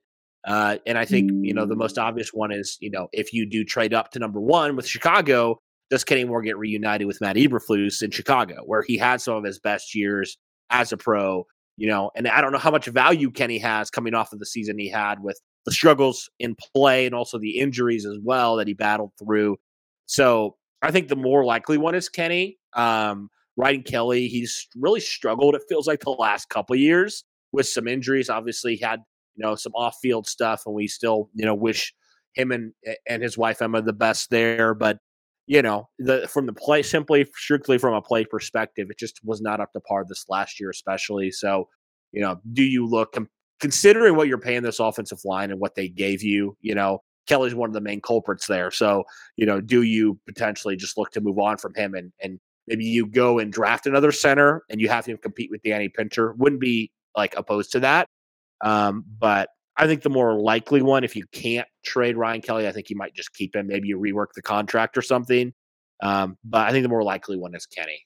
Uh, 0.47 0.77
and 0.85 0.97
I 0.97 1.05
think, 1.05 1.31
you 1.41 1.53
know, 1.53 1.65
the 1.65 1.75
most 1.75 1.97
obvious 1.97 2.29
one 2.33 2.51
is, 2.51 2.77
you 2.79 2.89
know, 2.89 3.09
if 3.11 3.33
you 3.33 3.45
do 3.45 3.63
trade 3.65 3.93
up 3.93 4.11
to 4.11 4.19
number 4.19 4.39
one 4.39 4.75
with 4.75 4.87
Chicago, 4.87 5.59
does 5.89 6.03
Kenny 6.03 6.23
Moore 6.23 6.41
get 6.41 6.57
reunited 6.57 7.07
with 7.07 7.19
Matt 7.19 7.35
Eberflus 7.35 8.01
in 8.01 8.11
Chicago, 8.11 8.61
where 8.65 8.81
he 8.81 8.97
had 8.97 9.21
some 9.21 9.35
of 9.35 9.43
his 9.43 9.59
best 9.59 9.95
years 9.95 10.37
as 10.69 10.91
a 10.91 10.97
pro, 10.97 11.45
you 11.77 11.87
know, 11.87 12.11
and 12.15 12.27
I 12.27 12.41
don't 12.41 12.51
know 12.51 12.57
how 12.57 12.71
much 12.71 12.87
value 12.87 13.31
Kenny 13.31 13.57
has 13.59 13.89
coming 13.89 14.13
off 14.13 14.33
of 14.33 14.39
the 14.39 14.45
season 14.45 14.77
he 14.77 14.89
had 14.89 15.21
with 15.23 15.39
the 15.65 15.71
struggles 15.71 16.29
in 16.39 16.55
play 16.55 17.05
and 17.05 17.15
also 17.15 17.37
the 17.37 17.57
injuries 17.59 18.05
as 18.05 18.17
well 18.23 18.57
that 18.57 18.67
he 18.67 18.73
battled 18.73 19.11
through. 19.19 19.57
So 20.05 20.55
I 20.81 20.91
think 20.91 21.07
the 21.07 21.15
more 21.15 21.43
likely 21.45 21.77
one 21.77 21.95
is 21.95 22.09
Kenny. 22.09 22.57
Um, 22.73 23.29
Ryan 23.57 23.83
Kelly, 23.83 24.27
he's 24.27 24.67
really 24.75 25.01
struggled, 25.01 25.55
it 25.55 25.63
feels 25.67 25.87
like 25.87 25.99
the 25.99 26.11
last 26.11 26.49
couple 26.49 26.75
years 26.75 27.25
with 27.51 27.67
some 27.67 27.87
injuries. 27.87 28.29
Obviously, 28.29 28.75
he 28.75 28.85
had, 28.85 29.01
you 29.35 29.45
know, 29.45 29.55
some 29.55 29.73
off 29.75 29.97
field 30.01 30.27
stuff, 30.27 30.63
and 30.65 30.73
we 30.73 30.87
still, 30.87 31.29
you 31.33 31.45
know, 31.45 31.55
wish 31.55 31.93
him 32.33 32.51
and 32.51 32.71
and 33.07 33.21
his 33.21 33.37
wife 33.37 33.61
Emma 33.61 33.81
the 33.81 33.93
best 33.93 34.29
there. 34.29 34.73
But 34.73 34.99
you 35.49 35.63
know, 35.63 35.89
the 35.97 36.27
from 36.27 36.45
the 36.45 36.53
play, 36.53 36.83
simply 36.83 37.25
strictly 37.35 37.79
from 37.79 37.95
a 37.95 38.01
play 38.03 38.23
perspective, 38.23 38.87
it 38.91 38.99
just 38.99 39.19
was 39.23 39.41
not 39.41 39.59
up 39.59 39.73
to 39.73 39.79
par 39.79 40.05
this 40.07 40.25
last 40.29 40.59
year, 40.59 40.69
especially. 40.69 41.31
So, 41.31 41.67
you 42.11 42.21
know, 42.21 42.39
do 42.53 42.61
you 42.61 42.85
look 42.85 43.17
considering 43.59 44.15
what 44.15 44.27
you're 44.27 44.37
paying 44.37 44.61
this 44.61 44.79
offensive 44.79 45.17
line 45.25 45.49
and 45.49 45.59
what 45.59 45.73
they 45.73 45.89
gave 45.89 46.21
you? 46.21 46.55
You 46.61 46.75
know, 46.75 46.99
Kelly's 47.27 47.55
one 47.55 47.67
of 47.67 47.73
the 47.73 47.81
main 47.81 47.99
culprits 47.99 48.45
there. 48.45 48.69
So, 48.69 49.05
you 49.37 49.47
know, 49.47 49.59
do 49.59 49.81
you 49.81 50.19
potentially 50.27 50.75
just 50.75 50.99
look 50.99 51.09
to 51.13 51.21
move 51.21 51.39
on 51.39 51.57
from 51.57 51.73
him 51.73 51.95
and 51.95 52.11
and 52.21 52.39
maybe 52.67 52.85
you 52.85 53.07
go 53.07 53.39
and 53.39 53.51
draft 53.51 53.87
another 53.87 54.11
center 54.11 54.61
and 54.69 54.79
you 54.79 54.87
have 54.87 55.07
him 55.07 55.17
compete 55.17 55.49
with 55.49 55.63
Danny 55.63 55.89
Pinter? 55.89 56.33
Wouldn't 56.33 56.61
be 56.61 56.91
like 57.17 57.33
opposed 57.35 57.71
to 57.71 57.79
that. 57.79 58.05
Um, 58.63 59.03
but 59.17 59.49
I 59.79 59.87
think 59.87 60.01
the 60.01 60.09
more 60.09 60.37
likely 60.37 60.81
one, 60.81 61.05
if 61.05 61.15
you 61.15 61.23
can't 61.31 61.67
trade 61.85 62.17
Ryan 62.17 62.41
Kelly, 62.41 62.67
I 62.67 62.73
think 62.73 62.89
you 62.89 62.97
might 62.97 63.15
just 63.15 63.33
keep 63.33 63.55
him. 63.55 63.67
Maybe 63.67 63.87
you 63.87 63.97
rework 63.97 64.33
the 64.35 64.41
contract 64.41 64.97
or 64.97 65.01
something. 65.01 65.53
Um, 66.03 66.37
but 66.43 66.67
I 66.67 66.71
think 66.71 66.83
the 66.83 66.89
more 66.89 67.03
likely 67.03 67.37
one 67.37 67.55
is 67.55 67.65
Kenny. 67.65 68.05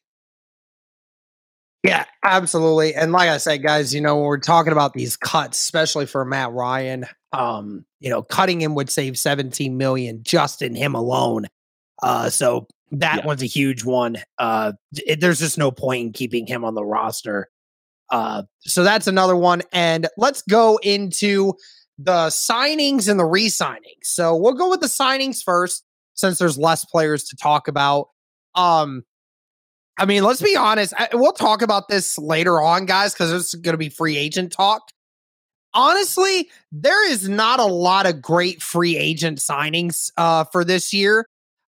Yeah, 1.83 2.05
absolutely. 2.23 2.93
And 2.93 3.12
like 3.12 3.27
I 3.27 3.38
said, 3.38 3.63
guys, 3.63 3.93
you 3.93 4.01
know, 4.01 4.15
when 4.15 4.25
we're 4.25 4.38
talking 4.38 4.71
about 4.71 4.93
these 4.93 5.17
cuts, 5.17 5.57
especially 5.57 6.05
for 6.05 6.23
Matt 6.23 6.51
Ryan, 6.51 7.05
um, 7.33 7.86
you 7.99 8.09
know, 8.12 8.21
cutting 8.21 8.62
him 8.62 8.75
would 8.75 8.91
save 8.91 9.17
17 9.17 9.75
million 9.75 10.21
just 10.23 10.62
in 10.62 10.75
him 10.75 10.93
alone. 10.93 11.47
Uh, 12.01 12.29
so 12.29 12.67
that 12.91 13.17
yeah. 13.17 13.25
one's 13.25 13.41
a 13.41 13.47
huge 13.47 13.83
one. 13.83 14.17
Uh, 14.38 14.73
it, 14.93 15.19
there's 15.19 15.39
just 15.39 15.57
no 15.57 15.71
point 15.71 16.05
in 16.05 16.13
keeping 16.13 16.45
him 16.45 16.63
on 16.63 16.75
the 16.75 16.86
roster. 16.86 17.49
Uh, 18.13 18.43
so 18.60 18.84
that's 18.84 19.08
another 19.08 19.36
one. 19.36 19.63
And 19.73 20.08
let's 20.17 20.43
go 20.43 20.80
into 20.84 21.56
the 21.97 22.28
signings 22.28 23.10
and 23.10 23.19
the 23.19 23.26
re 23.26 23.47
signings. 23.47 24.04
So 24.04 24.36
we'll 24.36 24.54
go 24.54 24.69
with 24.69 24.82
the 24.82 24.88
signings 24.88 25.43
first 25.43 25.84
since 26.13 26.38
there's 26.38 26.56
less 26.56 26.86
players 26.86 27.23
to 27.26 27.36
talk 27.36 27.67
about. 27.67 28.10
Um, 28.54 29.04
I 29.97 30.06
mean, 30.06 30.23
let's 30.23 30.43
be 30.43 30.56
honest. 30.56 30.93
I, 30.95 31.10
we'll 31.13 31.34
talk 31.34 31.63
about 31.63 31.88
this 31.88 32.19
later 32.19 32.62
on, 32.62 32.86
guys, 32.86 33.13
because 33.13 33.34
it's 33.34 33.56
going 33.56 33.73
to 33.73 33.80
be 33.80 33.89
free 33.89 34.15
agent 34.15 34.52
talk. 34.52 34.84
Honestly, 35.73 36.52
there 36.71 37.10
is 37.10 37.28
not 37.28 37.60
a 37.60 37.65
lot 37.65 38.06
of 38.06 38.21
great 38.21 38.62
free 38.62 38.95
agent 38.95 39.39
signings 39.39 40.12
uh, 40.17 40.43
for 40.43 40.63
this 40.63 40.93
year. 40.93 41.26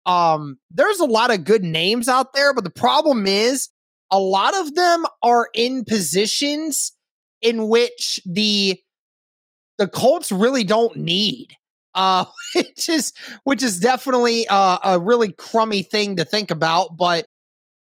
Um, 0.06 0.58
there's 0.70 1.00
a 1.00 1.04
lot 1.04 1.30
of 1.30 1.44
good 1.44 1.62
names 1.62 2.08
out 2.08 2.32
there, 2.32 2.54
but 2.54 2.64
the 2.64 2.70
problem 2.70 3.26
is 3.26 3.68
a 4.10 4.18
lot 4.18 4.54
of 4.54 4.74
them 4.74 5.06
are 5.22 5.48
in 5.54 5.84
positions 5.84 6.92
in 7.42 7.68
which 7.68 8.20
the 8.26 8.80
the 9.78 9.88
Colts 9.88 10.30
really 10.30 10.64
don't 10.64 10.96
need. 10.96 11.54
Uh, 11.92 12.24
which 12.54 12.88
is 12.88 13.12
which 13.44 13.62
is 13.62 13.80
definitely 13.80 14.46
uh, 14.48 14.78
a 14.84 15.00
really 15.00 15.32
crummy 15.32 15.82
thing 15.82 16.16
to 16.16 16.24
think 16.24 16.50
about, 16.50 16.96
but 16.96 17.26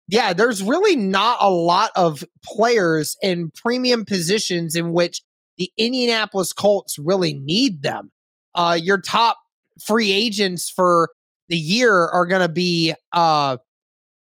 yeah, 0.07 0.33
there's 0.33 0.63
really 0.63 0.95
not 0.95 1.37
a 1.39 1.49
lot 1.51 1.91
of 1.95 2.23
players 2.43 3.15
in 3.21 3.51
premium 3.51 4.05
positions 4.05 4.75
in 4.75 4.91
which 4.91 5.21
the 5.57 5.71
Indianapolis 5.77 6.51
Colts 6.51 6.97
really 6.97 7.35
need 7.35 7.83
them. 7.83 8.11
Uh, 8.55 8.77
your 8.81 8.99
top 8.99 9.37
free 9.85 10.11
agents 10.11 10.67
for 10.67 11.09
the 11.47 11.57
year 11.57 11.93
are 11.93 12.25
going 12.25 12.41
to 12.41 12.49
be 12.49 12.95
uh, 13.13 13.57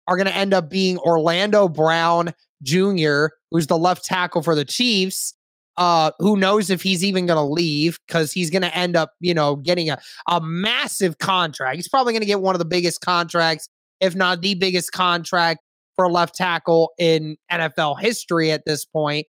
are 0.09 0.16
going 0.16 0.27
to 0.27 0.35
end 0.35 0.55
up 0.55 0.68
being 0.68 0.99
Orlando 0.99 1.68
Brown 1.68 2.33
Jr., 2.62 3.27
who's 3.51 3.68
the 3.68 3.79
left 3.79 4.05
tackle 4.05 4.42
for 4.42 4.55
the 4.55 4.64
Chiefs. 4.64 5.35
Uh, 5.77 6.11
who 6.18 6.37
knows 6.37 6.71
if 6.71 6.83
he's 6.83 7.05
even 7.05 7.27
going 7.27 7.37
to 7.37 7.42
leave 7.42 8.01
because 8.09 8.33
he's 8.33 8.51
going 8.51 8.62
to 8.62 8.77
end 8.77 8.97
up, 8.97 9.12
you 9.21 9.33
know, 9.33 9.55
getting 9.55 9.90
a, 9.90 9.99
a 10.27 10.40
massive 10.40 11.18
contract. 11.18 11.77
He's 11.77 11.88
probably 11.88 12.12
going 12.12 12.23
to 12.23 12.27
get 12.27 12.40
one 12.40 12.57
of 12.57 12.59
the 12.59 12.64
biggest 12.64 13.01
contracts, 13.01 13.68
if 14.01 14.16
not 14.16 14.40
the 14.40 14.55
biggest 14.55 14.90
contract 14.90 15.61
for 15.94 16.07
a 16.07 16.09
left 16.09 16.35
tackle 16.35 16.90
in 16.99 17.37
NFL 17.53 18.01
history 18.01 18.51
at 18.51 18.64
this 18.66 18.85
point. 18.85 19.29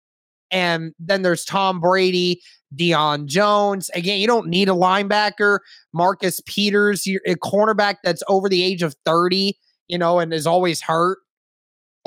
And 0.50 0.94
then 0.98 1.22
there's 1.22 1.46
Tom 1.46 1.80
Brady, 1.80 2.42
Deion 2.76 3.28
Jones. 3.28 3.92
Again, 3.94 4.20
you 4.20 4.26
don't 4.26 4.48
need 4.48 4.70
a 4.70 4.74
linebacker. 4.74 5.60
Marcus 5.94 6.42
Peters, 6.48 7.06
a 7.28 7.36
cornerback 7.36 7.98
that's 8.04 8.24
over 8.28 8.50
the 8.50 8.64
age 8.64 8.82
of 8.82 8.96
30 9.06 9.56
you 9.90 9.98
know, 9.98 10.20
and 10.20 10.34
is 10.34 10.48
always 10.48 10.82
hurt. 10.82 11.18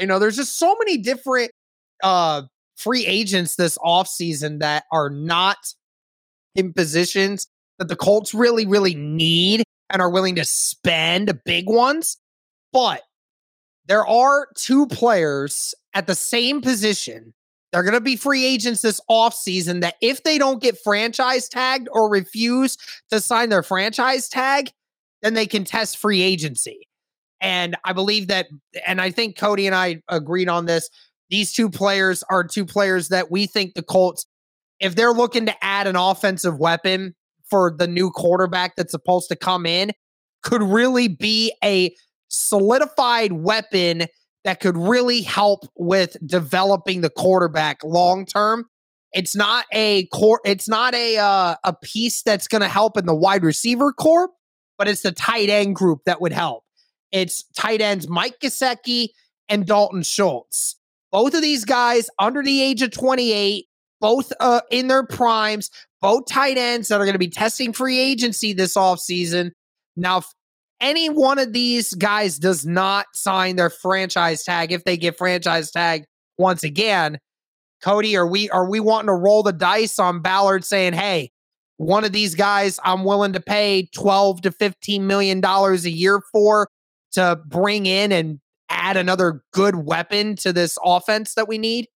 You 0.00 0.06
know, 0.06 0.18
there's 0.18 0.36
just 0.36 0.58
so 0.58 0.74
many 0.78 0.96
different 0.98 1.50
uh 2.02 2.42
free 2.76 3.06
agents 3.06 3.56
this 3.56 3.78
offseason 3.78 4.60
that 4.60 4.84
are 4.90 5.10
not 5.10 5.58
in 6.54 6.72
positions 6.72 7.46
that 7.78 7.88
the 7.88 7.96
Colts 7.96 8.34
really, 8.34 8.66
really 8.66 8.94
need 8.94 9.62
and 9.90 10.00
are 10.00 10.10
willing 10.10 10.36
to 10.36 10.44
spend 10.44 11.40
big 11.44 11.68
ones. 11.68 12.16
But 12.72 13.02
there 13.86 14.06
are 14.06 14.48
two 14.56 14.86
players 14.86 15.74
at 15.94 16.06
the 16.06 16.14
same 16.14 16.60
position. 16.60 17.34
They're 17.72 17.82
going 17.82 17.94
to 17.94 18.00
be 18.00 18.16
free 18.16 18.44
agents 18.44 18.82
this 18.82 19.00
offseason 19.10 19.80
that 19.80 19.96
if 20.00 20.22
they 20.22 20.38
don't 20.38 20.62
get 20.62 20.78
franchise 20.78 21.48
tagged 21.48 21.88
or 21.90 22.10
refuse 22.10 22.76
to 23.10 23.20
sign 23.20 23.48
their 23.48 23.62
franchise 23.62 24.28
tag, 24.28 24.70
then 25.22 25.34
they 25.34 25.46
can 25.46 25.64
test 25.64 25.98
free 25.98 26.22
agency. 26.22 26.86
And 27.42 27.76
I 27.84 27.92
believe 27.92 28.28
that, 28.28 28.46
and 28.86 29.00
I 29.00 29.10
think 29.10 29.36
Cody 29.36 29.66
and 29.66 29.74
I 29.74 30.00
agreed 30.08 30.48
on 30.48 30.64
this. 30.64 30.88
These 31.28 31.52
two 31.52 31.68
players 31.68 32.22
are 32.30 32.44
two 32.44 32.64
players 32.64 33.08
that 33.08 33.30
we 33.30 33.46
think 33.46 33.74
the 33.74 33.82
Colts, 33.82 34.26
if 34.78 34.94
they're 34.94 35.12
looking 35.12 35.46
to 35.46 35.64
add 35.64 35.88
an 35.88 35.96
offensive 35.96 36.58
weapon 36.58 37.14
for 37.50 37.74
the 37.76 37.88
new 37.88 38.10
quarterback 38.10 38.76
that's 38.76 38.92
supposed 38.92 39.28
to 39.28 39.36
come 39.36 39.66
in, 39.66 39.90
could 40.42 40.62
really 40.62 41.08
be 41.08 41.52
a 41.64 41.94
solidified 42.28 43.32
weapon 43.32 44.04
that 44.44 44.60
could 44.60 44.76
really 44.76 45.22
help 45.22 45.64
with 45.76 46.16
developing 46.24 47.00
the 47.00 47.10
quarterback 47.10 47.82
long 47.84 48.24
term. 48.24 48.66
It's 49.12 49.36
not 49.36 49.66
a 49.72 50.06
core. 50.06 50.40
It's 50.44 50.68
not 50.68 50.94
a 50.94 51.18
uh, 51.18 51.56
a 51.64 51.74
piece 51.82 52.22
that's 52.22 52.48
going 52.48 52.62
to 52.62 52.68
help 52.68 52.96
in 52.96 53.06
the 53.06 53.14
wide 53.14 53.44
receiver 53.44 53.92
corps, 53.92 54.30
but 54.78 54.88
it's 54.88 55.02
the 55.02 55.12
tight 55.12 55.48
end 55.48 55.76
group 55.76 56.00
that 56.06 56.20
would 56.20 56.32
help. 56.32 56.64
It's 57.12 57.44
tight 57.56 57.80
ends 57.80 58.08
Mike 58.08 58.40
Gesicki 58.40 59.08
and 59.48 59.66
Dalton 59.66 60.02
Schultz. 60.02 60.76
Both 61.10 61.34
of 61.34 61.42
these 61.42 61.64
guys 61.64 62.08
under 62.18 62.42
the 62.42 62.62
age 62.62 62.80
of 62.80 62.90
28, 62.90 63.66
both 64.00 64.32
uh, 64.40 64.62
in 64.70 64.88
their 64.88 65.06
primes, 65.06 65.70
both 66.00 66.26
tight 66.26 66.56
ends 66.56 66.88
that 66.88 66.96
are 66.96 67.04
going 67.04 67.12
to 67.12 67.18
be 67.18 67.28
testing 67.28 67.72
free 67.72 67.98
agency 67.98 68.54
this 68.54 68.76
offseason. 68.76 69.50
Now, 69.94 70.18
if 70.18 70.26
any 70.80 71.10
one 71.10 71.38
of 71.38 71.52
these 71.52 71.92
guys 71.94 72.38
does 72.38 72.64
not 72.64 73.06
sign 73.12 73.56
their 73.56 73.70
franchise 73.70 74.42
tag, 74.42 74.72
if 74.72 74.84
they 74.84 74.96
get 74.96 75.18
franchise 75.18 75.70
tag 75.70 76.04
once 76.38 76.64
again, 76.64 77.18
Cody, 77.82 78.16
are 78.16 78.26
we 78.26 78.48
are 78.50 78.68
we 78.68 78.80
wanting 78.80 79.08
to 79.08 79.14
roll 79.14 79.42
the 79.42 79.52
dice 79.52 79.98
on 79.98 80.22
Ballard 80.22 80.64
saying, 80.64 80.94
hey, 80.94 81.30
one 81.76 82.04
of 82.04 82.12
these 82.12 82.34
guys 82.34 82.78
I'm 82.84 83.04
willing 83.04 83.32
to 83.34 83.40
pay 83.40 83.88
12 83.94 84.42
to 84.42 84.52
15 84.52 85.06
million 85.06 85.40
dollars 85.40 85.84
a 85.84 85.90
year 85.90 86.22
for 86.32 86.68
to 87.12 87.40
bring 87.46 87.86
in 87.86 88.12
and 88.12 88.40
add 88.68 88.96
another 88.96 89.42
good 89.52 89.76
weapon 89.76 90.36
to 90.36 90.52
this 90.52 90.78
offense 90.84 91.34
that 91.34 91.48
we 91.48 91.58
need? 91.58 91.88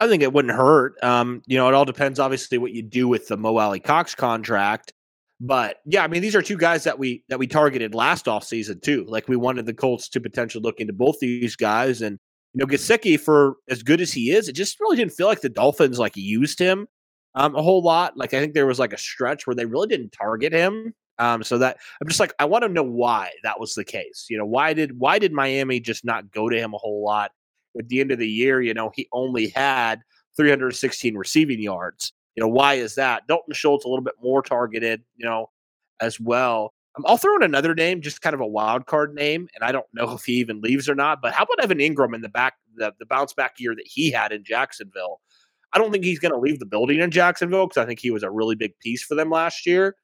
I 0.00 0.06
think 0.06 0.22
it 0.22 0.32
wouldn't 0.32 0.54
hurt. 0.54 0.94
Um, 1.02 1.42
you 1.46 1.56
know, 1.56 1.68
it 1.68 1.74
all 1.74 1.84
depends, 1.84 2.20
obviously, 2.20 2.58
what 2.58 2.72
you 2.72 2.82
do 2.82 3.08
with 3.08 3.28
the 3.28 3.36
Mo 3.36 3.56
Alie-Cox 3.56 4.14
contract. 4.14 4.92
But 5.40 5.78
yeah, 5.84 6.02
I 6.02 6.08
mean, 6.08 6.22
these 6.22 6.34
are 6.34 6.42
two 6.42 6.56
guys 6.56 6.84
that 6.84 6.98
we 6.98 7.22
that 7.28 7.38
we 7.38 7.46
targeted 7.46 7.94
last 7.94 8.26
offseason 8.26 8.82
too. 8.82 9.04
Like 9.08 9.28
we 9.28 9.36
wanted 9.36 9.66
the 9.66 9.74
Colts 9.74 10.08
to 10.10 10.20
potentially 10.20 10.62
look 10.62 10.80
into 10.80 10.92
both 10.92 11.20
these 11.20 11.54
guys. 11.54 12.02
And 12.02 12.18
you 12.54 12.58
know, 12.58 12.66
Gesicki, 12.66 13.18
for 13.20 13.54
as 13.68 13.84
good 13.84 14.00
as 14.00 14.12
he 14.12 14.32
is, 14.32 14.48
it 14.48 14.54
just 14.54 14.80
really 14.80 14.96
didn't 14.96 15.12
feel 15.12 15.28
like 15.28 15.42
the 15.42 15.48
Dolphins 15.48 15.98
like 15.98 16.16
used 16.16 16.58
him 16.58 16.88
um, 17.36 17.54
a 17.54 17.62
whole 17.62 17.82
lot. 17.82 18.16
Like 18.16 18.34
I 18.34 18.40
think 18.40 18.54
there 18.54 18.66
was 18.66 18.80
like 18.80 18.92
a 18.92 18.98
stretch 18.98 19.46
where 19.46 19.54
they 19.54 19.64
really 19.64 19.86
didn't 19.86 20.10
target 20.10 20.52
him. 20.52 20.92
Um, 21.20 21.42
so 21.42 21.58
that 21.58 21.78
I'm 22.00 22.08
just 22.08 22.20
like, 22.20 22.32
I 22.38 22.44
want 22.44 22.62
to 22.62 22.68
know 22.68 22.82
why 22.82 23.30
that 23.42 23.58
was 23.58 23.74
the 23.74 23.84
case. 23.84 24.26
You 24.30 24.38
know, 24.38 24.46
why 24.46 24.72
did 24.72 24.98
why 24.98 25.18
did 25.18 25.32
Miami 25.32 25.80
just 25.80 26.04
not 26.04 26.30
go 26.30 26.48
to 26.48 26.56
him 26.56 26.74
a 26.74 26.78
whole 26.78 27.04
lot? 27.04 27.32
At 27.78 27.88
the 27.88 28.00
end 28.00 28.12
of 28.12 28.18
the 28.18 28.28
year, 28.28 28.60
you 28.60 28.74
know, 28.74 28.90
he 28.94 29.08
only 29.12 29.48
had 29.48 30.00
316 30.36 31.16
receiving 31.16 31.60
yards 31.60 32.12
You 32.36 32.42
know, 32.42 32.48
why 32.48 32.74
is 32.74 32.94
that? 32.94 33.26
Dalton 33.26 33.54
Schultz 33.54 33.84
a 33.84 33.88
little 33.88 34.04
bit 34.04 34.14
more 34.22 34.42
targeted, 34.42 35.02
you 35.16 35.26
know, 35.26 35.50
as 36.00 36.18
well. 36.20 36.72
Um, 36.96 37.04
I'll 37.06 37.16
throw 37.18 37.36
in 37.36 37.42
another 37.42 37.74
name, 37.74 38.00
just 38.00 38.22
kind 38.22 38.34
of 38.34 38.40
a 38.40 38.46
wild 38.46 38.86
card 38.86 39.14
name, 39.14 39.48
and 39.54 39.64
I 39.64 39.72
don't 39.72 39.86
know 39.92 40.12
if 40.12 40.24
he 40.24 40.34
even 40.34 40.60
leaves 40.60 40.88
or 40.88 40.94
not. 40.94 41.20
But 41.20 41.34
how 41.34 41.44
about 41.44 41.62
Evan 41.62 41.78
Engram 41.78 42.14
in 42.14 42.22
the 42.22 42.28
back, 42.28 42.54
the, 42.76 42.92
the 42.98 43.06
bounce 43.06 43.32
back 43.34 43.54
year 43.58 43.74
that 43.74 43.86
he 43.86 44.10
had 44.10 44.32
in 44.32 44.44
Jacksonville? 44.44 45.20
I 45.72 45.78
don't 45.78 45.92
think 45.92 46.04
he's 46.04 46.18
going 46.18 46.32
to 46.32 46.38
leave 46.38 46.60
the 46.60 46.66
building 46.66 47.00
in 47.00 47.10
Jacksonville 47.10 47.66
because 47.66 47.82
I 47.82 47.86
think 47.86 48.00
he 48.00 48.10
was 48.10 48.22
a 48.22 48.30
really 48.30 48.54
big 48.54 48.78
piece 48.80 49.02
for 49.02 49.14
them 49.14 49.30
last 49.30 49.66
year. 49.66 49.96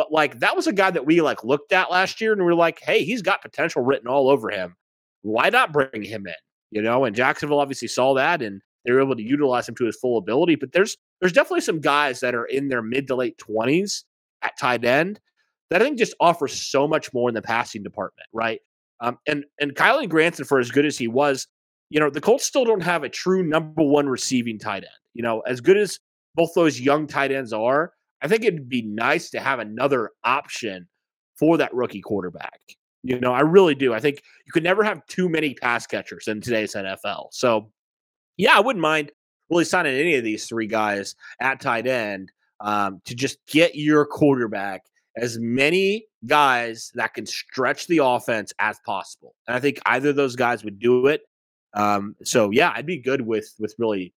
But 0.00 0.10
like 0.10 0.40
that 0.40 0.56
was 0.56 0.66
a 0.66 0.72
guy 0.72 0.90
that 0.90 1.04
we 1.04 1.20
like 1.20 1.44
looked 1.44 1.72
at 1.72 1.90
last 1.90 2.22
year 2.22 2.32
and 2.32 2.42
we 2.42 2.50
are 2.50 2.54
like, 2.54 2.80
hey, 2.80 3.04
he's 3.04 3.20
got 3.20 3.42
potential 3.42 3.82
written 3.82 4.08
all 4.08 4.30
over 4.30 4.48
him. 4.48 4.74
Why 5.20 5.50
not 5.50 5.74
bring 5.74 6.02
him 6.02 6.26
in? 6.26 6.32
You 6.70 6.80
know, 6.80 7.04
and 7.04 7.14
Jacksonville 7.14 7.60
obviously 7.60 7.88
saw 7.88 8.14
that 8.14 8.40
and 8.40 8.62
they 8.86 8.92
were 8.92 9.02
able 9.02 9.14
to 9.14 9.22
utilize 9.22 9.68
him 9.68 9.74
to 9.74 9.84
his 9.84 9.96
full 9.96 10.16
ability. 10.16 10.54
But 10.54 10.72
there's 10.72 10.96
there's 11.20 11.34
definitely 11.34 11.60
some 11.60 11.80
guys 11.80 12.20
that 12.20 12.34
are 12.34 12.46
in 12.46 12.68
their 12.68 12.80
mid 12.80 13.08
to 13.08 13.14
late 13.14 13.36
twenties 13.36 14.06
at 14.40 14.56
tight 14.58 14.86
end 14.86 15.20
that 15.68 15.82
I 15.82 15.84
think 15.84 15.98
just 15.98 16.14
offers 16.18 16.54
so 16.54 16.88
much 16.88 17.12
more 17.12 17.28
in 17.28 17.34
the 17.34 17.42
passing 17.42 17.82
department, 17.82 18.26
right? 18.32 18.62
Um, 19.00 19.18
and 19.26 19.44
and 19.60 19.74
Kylen 19.74 20.08
Granson, 20.08 20.46
for 20.46 20.58
as 20.58 20.70
good 20.70 20.86
as 20.86 20.96
he 20.96 21.08
was, 21.08 21.46
you 21.90 22.00
know, 22.00 22.08
the 22.08 22.22
Colts 22.22 22.46
still 22.46 22.64
don't 22.64 22.82
have 22.82 23.04
a 23.04 23.10
true 23.10 23.42
number 23.42 23.82
one 23.82 24.08
receiving 24.08 24.58
tight 24.58 24.84
end. 24.84 24.86
You 25.12 25.22
know, 25.24 25.40
as 25.40 25.60
good 25.60 25.76
as 25.76 25.98
both 26.36 26.54
those 26.54 26.80
young 26.80 27.06
tight 27.06 27.32
ends 27.32 27.52
are, 27.52 27.92
I 28.22 28.28
think 28.28 28.44
it'd 28.44 28.68
be 28.68 28.82
nice 28.82 29.30
to 29.30 29.40
have 29.40 29.58
another 29.58 30.10
option 30.24 30.88
for 31.38 31.56
that 31.58 31.74
rookie 31.74 32.00
quarterback. 32.00 32.60
You 33.02 33.18
know, 33.18 33.32
I 33.32 33.40
really 33.40 33.74
do. 33.74 33.94
I 33.94 34.00
think 34.00 34.22
you 34.46 34.52
could 34.52 34.62
never 34.62 34.84
have 34.84 35.06
too 35.06 35.28
many 35.28 35.54
pass 35.54 35.86
catchers 35.86 36.28
in 36.28 36.40
today's 36.40 36.74
NFL. 36.74 37.28
So, 37.32 37.70
yeah, 38.36 38.56
I 38.56 38.60
wouldn't 38.60 38.82
mind 38.82 39.10
really 39.48 39.64
signing 39.64 39.98
any 39.98 40.16
of 40.16 40.24
these 40.24 40.46
three 40.46 40.66
guys 40.66 41.14
at 41.40 41.60
tight 41.60 41.86
end 41.86 42.30
um, 42.60 43.00
to 43.06 43.14
just 43.14 43.38
get 43.46 43.74
your 43.74 44.04
quarterback 44.04 44.82
as 45.16 45.38
many 45.38 46.06
guys 46.26 46.92
that 46.94 47.14
can 47.14 47.26
stretch 47.26 47.86
the 47.86 47.98
offense 47.98 48.52
as 48.58 48.78
possible. 48.84 49.34
And 49.48 49.56
I 49.56 49.60
think 49.60 49.80
either 49.86 50.10
of 50.10 50.16
those 50.16 50.36
guys 50.36 50.62
would 50.62 50.78
do 50.78 51.06
it. 51.06 51.22
Um, 51.74 52.16
so 52.22 52.50
yeah, 52.50 52.72
I'd 52.74 52.86
be 52.86 52.98
good 52.98 53.22
with 53.22 53.54
with 53.58 53.74
really 53.78 54.12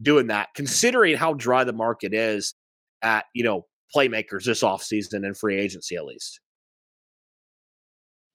doing 0.00 0.28
that, 0.28 0.48
considering 0.54 1.16
how 1.16 1.34
dry 1.34 1.64
the 1.64 1.72
market 1.72 2.14
is 2.14 2.54
at, 3.06 3.26
you 3.32 3.44
know, 3.44 3.66
playmakers 3.94 4.44
this 4.44 4.62
offseason 4.62 5.24
and 5.24 5.36
free 5.36 5.56
agency 5.56 5.96
at 5.96 6.04
least. 6.04 6.40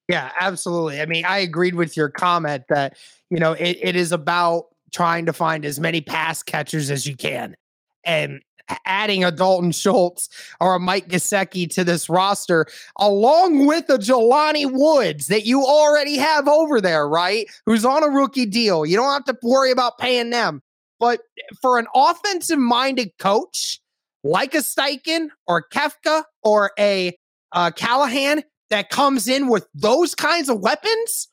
Yeah, 0.08 0.32
absolutely. 0.40 1.02
I 1.02 1.06
mean, 1.06 1.26
I 1.26 1.40
agreed 1.40 1.76
with 1.76 1.96
your 1.96 2.10
comment 2.10 2.64
that, 2.70 2.98
you 3.30 3.38
know, 3.38 3.54
it, 3.54 3.78
it 3.82 3.96
is 3.96 4.12
about 4.12 4.66
trying 4.92 5.26
to 5.26 5.34
find 5.34 5.64
as 5.64 5.80
many 5.80 6.02
pass 6.02 6.44
catchers 6.44 6.90
as 6.90 7.06
you 7.06 7.16
can. 7.16 7.56
And 8.04 8.42
adding 8.86 9.24
a 9.24 9.32
Dalton 9.32 9.72
Schultz 9.72 10.30
or 10.60 10.76
a 10.76 10.80
Mike 10.80 11.08
Gesicki 11.10 11.70
to 11.72 11.84
this 11.84 12.10
roster, 12.10 12.66
along 13.00 13.66
with 13.68 13.90
a 13.90 13.98
Jelani 13.98 14.70
Woods 14.72 15.28
that 15.28 15.46
you 15.46 15.64
already 15.64 16.18
have 16.18 16.48
over 16.48 16.82
there, 16.82 17.08
right? 17.08 17.48
Who's 17.66 17.86
on 17.86 18.04
a 18.04 18.08
rookie 18.10 18.46
deal. 18.46 18.86
You 18.86 18.98
don't 18.98 19.12
have 19.12 19.26
to 19.26 19.38
worry 19.44 19.72
about 19.72 19.98
paying 19.98 20.30
them. 20.30 20.62
But 21.00 21.22
for 21.62 21.80
an 21.80 21.88
offensive 21.96 22.60
minded 22.60 23.12
coach 23.18 23.81
like 24.24 24.54
a 24.56 24.60
Steichen 24.60 25.30
or 25.48 25.66
Kafka 25.74 26.24
or 26.44 26.72
a 26.78 27.18
uh, 27.52 27.72
Callahan 27.72 28.44
that 28.70 28.90
comes 28.90 29.28
in 29.28 29.48
with 29.48 29.68
those 29.74 30.16
kinds 30.16 30.50
of 30.50 30.60
weapons, 30.60 31.28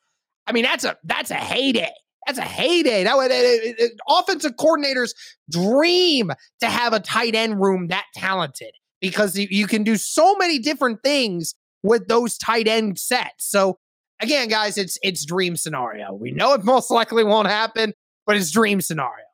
I 0.46 0.53
mean 0.53 0.64
that's 0.64 0.85
a 0.85 0.96
that's 1.05 1.31
a 1.31 1.35
heyday. 1.35 1.92
That's 2.27 2.38
a 2.38 2.42
heyday. 2.42 3.05
That 3.05 3.16
way, 3.16 3.88
offensive 4.07 4.53
coordinators 4.57 5.12
dream 5.51 6.31
to 6.61 6.66
have 6.66 6.92
a 6.92 7.01
tight 7.01 7.35
end 7.35 7.59
room 7.59 7.88
that 7.88 8.05
talented 8.14 8.72
because 9.01 9.38
you, 9.38 9.46
you 9.51 9.66
can 9.66 9.83
do 9.83 9.96
so 9.96 10.37
many 10.37 10.59
different 10.59 11.03
things 11.03 11.55
with 11.83 12.09
those 12.09 12.37
tight 12.37 12.68
end 12.68 12.98
sets. 12.98 13.48
So 13.48 13.79
again, 14.20 14.48
guys, 14.48 14.77
it's 14.77 14.98
it's 15.03 15.24
dream 15.24 15.57
scenario. 15.57 16.12
We 16.12 16.33
know 16.33 16.53
it 16.55 16.64
most 16.64 16.90
likely 16.90 17.24
won't 17.24 17.48
happen, 17.48 17.94
but 18.27 18.37
it's 18.37 18.51
dream 18.51 18.81
scenario. 18.81 19.24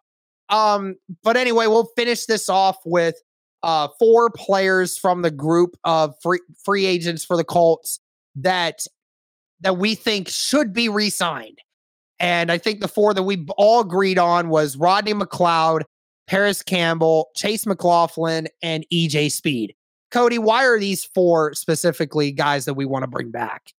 Um, 0.48 0.96
but 1.22 1.36
anyway, 1.36 1.66
we'll 1.66 1.90
finish 1.96 2.26
this 2.26 2.48
off 2.48 2.76
with 2.84 3.16
uh, 3.64 3.88
four 3.98 4.28
players 4.30 4.98
from 4.98 5.22
the 5.22 5.30
group 5.30 5.74
of 5.84 6.14
free 6.22 6.40
free 6.62 6.84
agents 6.84 7.24
for 7.24 7.36
the 7.36 7.44
Colts 7.44 7.98
that 8.36 8.86
that 9.60 9.78
we 9.78 9.94
think 9.94 10.28
should 10.28 10.74
be 10.74 10.90
re-signed. 10.90 11.58
And 12.20 12.52
I 12.52 12.58
think 12.58 12.80
the 12.80 12.88
four 12.88 13.14
that 13.14 13.22
we 13.22 13.46
all 13.56 13.80
agreed 13.80 14.18
on 14.18 14.50
was 14.50 14.76
Rodney 14.76 15.14
McLeod, 15.14 15.82
Parris 16.26 16.62
Campbell, 16.62 17.30
Chase 17.34 17.64
McLaughlin, 17.64 18.48
and 18.62 18.84
EJ 18.92 19.32
Speed. 19.32 19.74
Cody, 20.10 20.38
why 20.38 20.66
are 20.66 20.78
these 20.78 21.04
four 21.04 21.54
specifically 21.54 22.32
guys 22.32 22.66
that 22.66 22.74
we 22.74 22.84
want 22.84 23.02
to 23.02 23.08
bring 23.08 23.30
back? 23.30 23.72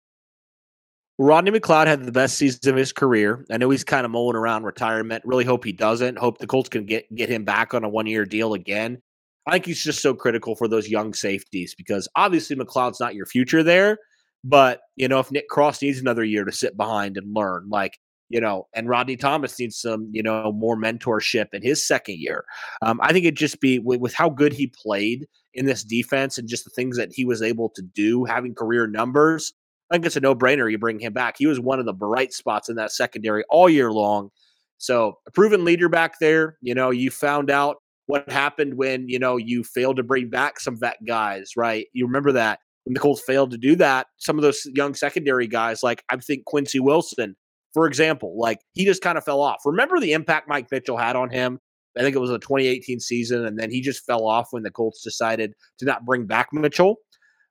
Rodney 1.19 1.52
McLeod 1.52 1.86
had 1.86 2.04
the 2.04 2.12
best 2.12 2.38
season 2.38 2.71
of 2.71 2.76
his 2.76 2.91
career. 2.91 3.45
I 3.52 3.58
know 3.58 3.69
he's 3.69 3.84
kind 3.84 4.04
of 4.04 4.12
mulling 4.12 4.36
around 4.36 4.63
retirement. 4.63 5.24
Really 5.26 5.45
hope 5.45 5.63
he 5.63 5.71
doesn't. 5.71 6.17
Hope 6.17 6.39
the 6.39 6.48
Colts 6.48 6.69
can 6.69 6.86
get 6.86 7.13
get 7.13 7.30
him 7.30 7.45
back 7.45 7.76
on 7.76 7.84
a 7.84 7.89
one 7.89 8.08
year 8.08 8.26
deal 8.26 8.56
again. 8.56 9.02
I 9.47 9.51
think 9.51 9.65
he's 9.65 9.84
just 9.84 10.01
so 10.01 10.13
critical 10.13 10.55
for 10.55 10.67
those 10.67 10.89
young 10.89 11.13
safeties 11.13 11.75
because 11.75 12.08
obviously 12.15 12.55
McLeod's 12.55 12.99
not 12.99 13.15
your 13.15 13.25
future 13.25 13.63
there. 13.63 13.97
But, 14.43 14.81
you 14.95 15.08
know, 15.08 15.19
if 15.19 15.31
Nick 15.31 15.49
Cross 15.49 15.81
needs 15.81 15.99
another 15.99 16.23
year 16.23 16.45
to 16.45 16.51
sit 16.51 16.77
behind 16.77 17.17
and 17.17 17.34
learn, 17.34 17.67
like, 17.69 17.97
you 18.29 18.39
know, 18.39 18.67
and 18.73 18.88
Rodney 18.88 19.17
Thomas 19.17 19.58
needs 19.60 19.79
some, 19.79 20.10
you 20.12 20.21
know, 20.21 20.51
more 20.51 20.77
mentorship 20.77 21.47
in 21.53 21.63
his 21.63 21.86
second 21.86 22.19
year. 22.19 22.45
Um, 22.84 22.99
I 23.01 23.12
think 23.12 23.25
it'd 23.25 23.38
just 23.38 23.60
be 23.60 23.79
with, 23.79 23.99
with 23.99 24.13
how 24.13 24.29
good 24.29 24.53
he 24.53 24.67
played 24.67 25.27
in 25.55 25.65
this 25.65 25.84
defense 25.84 26.38
and 26.38 26.47
just 26.47 26.63
the 26.63 26.69
things 26.71 26.97
that 26.97 27.12
he 27.12 27.25
was 27.25 27.41
able 27.41 27.69
to 27.69 27.81
do, 27.81 28.23
having 28.25 28.53
career 28.53 28.88
numbers. 28.88 29.53
I 29.89 29.95
think 29.95 30.05
it's 30.05 30.15
a 30.15 30.19
no 30.19 30.36
brainer 30.36 30.69
you 30.69 30.77
bring 30.77 30.99
him 30.99 31.13
back. 31.13 31.36
He 31.38 31.47
was 31.47 31.60
one 31.60 31.79
of 31.79 31.86
the 31.86 31.93
bright 31.93 32.34
spots 32.34 32.69
in 32.69 32.75
that 32.75 32.91
secondary 32.91 33.43
all 33.49 33.69
year 33.69 33.91
long. 33.91 34.29
So, 34.77 35.19
a 35.27 35.31
proven 35.31 35.63
leader 35.63 35.89
back 35.89 36.19
there. 36.19 36.58
You 36.62 36.75
know, 36.75 36.89
you 36.89 37.10
found 37.12 37.49
out 37.49 37.77
what 38.08 38.30
happened 38.30 38.76
when 38.76 39.08
you 39.10 39.20
know 39.20 39.38
you 39.38 39.63
failed 39.63 39.98
to 39.98 40.04
bring 40.04 40.30
back 40.30 40.60
some 40.60 40.80
vet 40.80 40.98
guys, 41.08 41.52
right? 41.56 41.88
You 41.94 42.06
remember 42.06 42.32
that 42.34 42.60
when 42.86 42.94
the 42.94 43.00
Colts 43.00 43.22
failed 43.22 43.52
to 43.52 43.58
do 43.58 43.76
that. 43.76 44.08
Some 44.18 44.38
of 44.38 44.44
those 44.44 44.65
young 44.74 44.94
secondary 44.94 45.48
guys, 45.48 45.84
like 45.84 46.04
I 46.10 46.18
think 46.18 46.46
Quincy 46.46 46.80
Wilson, 46.80 47.36
for 47.74 47.88
example, 47.88 48.36
like 48.38 48.60
he 48.74 48.86
just 48.86 49.02
kind 49.02 49.18
of 49.18 49.24
fell 49.24 49.41
off. 49.41 49.62
Remember 49.65 50.00
the 50.00 50.13
impact 50.13 50.48
Mike 50.48 50.68
Mitchell 50.72 50.98
had 50.98 51.15
on 51.15 51.30
him? 51.30 51.60
I 51.98 52.02
think 52.02 52.15
it 52.15 52.20
was 52.20 52.32
a 52.32 52.39
2018 52.39 53.00
season, 53.00 53.46
and 53.46 53.58
then 53.58 53.72
he 53.72 53.82
just 53.82 54.06
fell 54.06 54.28
off 54.28 54.50
when 54.52 54.63
the 54.63 54.72
Colts 54.72 55.02
decided 55.02 55.54
to 55.80 55.86
not 55.86 56.06
bring 56.06 56.26
back 56.26 56.50
Mitchell. 56.52 56.98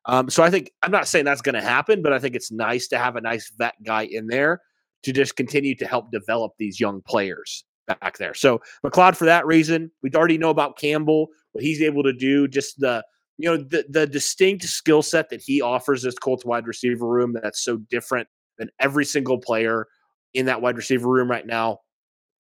Um, 0.06 0.28
so 0.28 0.42
I 0.42 0.50
think 0.50 0.70
I'm 0.82 0.90
not 0.90 1.08
saying 1.08 1.24
that's 1.24 1.40
going 1.40 1.54
to 1.54 1.62
happen, 1.62 2.02
but 2.02 2.12
I 2.12 2.18
think 2.18 2.34
it's 2.36 2.52
nice 2.52 2.88
to 2.88 2.98
have 2.98 3.16
a 3.16 3.22
nice 3.22 3.50
vet 3.56 3.74
guy 3.84 4.02
in 4.02 4.26
there 4.26 4.60
to 5.04 5.12
just 5.12 5.36
continue 5.36 5.74
to 5.76 5.86
help 5.86 6.12
develop 6.12 6.52
these 6.58 6.78
young 6.78 7.00
players 7.06 7.64
back 7.86 8.18
there. 8.18 8.34
So 8.34 8.60
McLeod, 8.84 9.16
for 9.16 9.24
that 9.24 9.46
reason, 9.46 9.90
we 10.02 10.10
already 10.14 10.38
know 10.38 10.50
about 10.50 10.78
Campbell, 10.78 11.28
what 11.52 11.64
he's 11.64 11.82
able 11.82 12.02
to 12.02 12.12
do, 12.12 12.48
just 12.48 12.78
the 12.80 13.04
you 13.38 13.48
know 13.48 13.56
the 13.56 13.84
the 13.88 14.06
distinct 14.06 14.64
skill 14.64 15.02
set 15.02 15.30
that 15.30 15.42
he 15.42 15.60
offers 15.60 16.02
this 16.02 16.18
Colts 16.18 16.44
wide 16.44 16.66
receiver 16.66 17.06
room 17.06 17.34
that's 17.42 17.64
so 17.64 17.76
different 17.76 18.28
than 18.58 18.70
every 18.78 19.04
single 19.04 19.38
player 19.38 19.86
in 20.34 20.46
that 20.46 20.62
wide 20.62 20.76
receiver 20.76 21.08
room 21.08 21.30
right 21.30 21.46
now. 21.46 21.78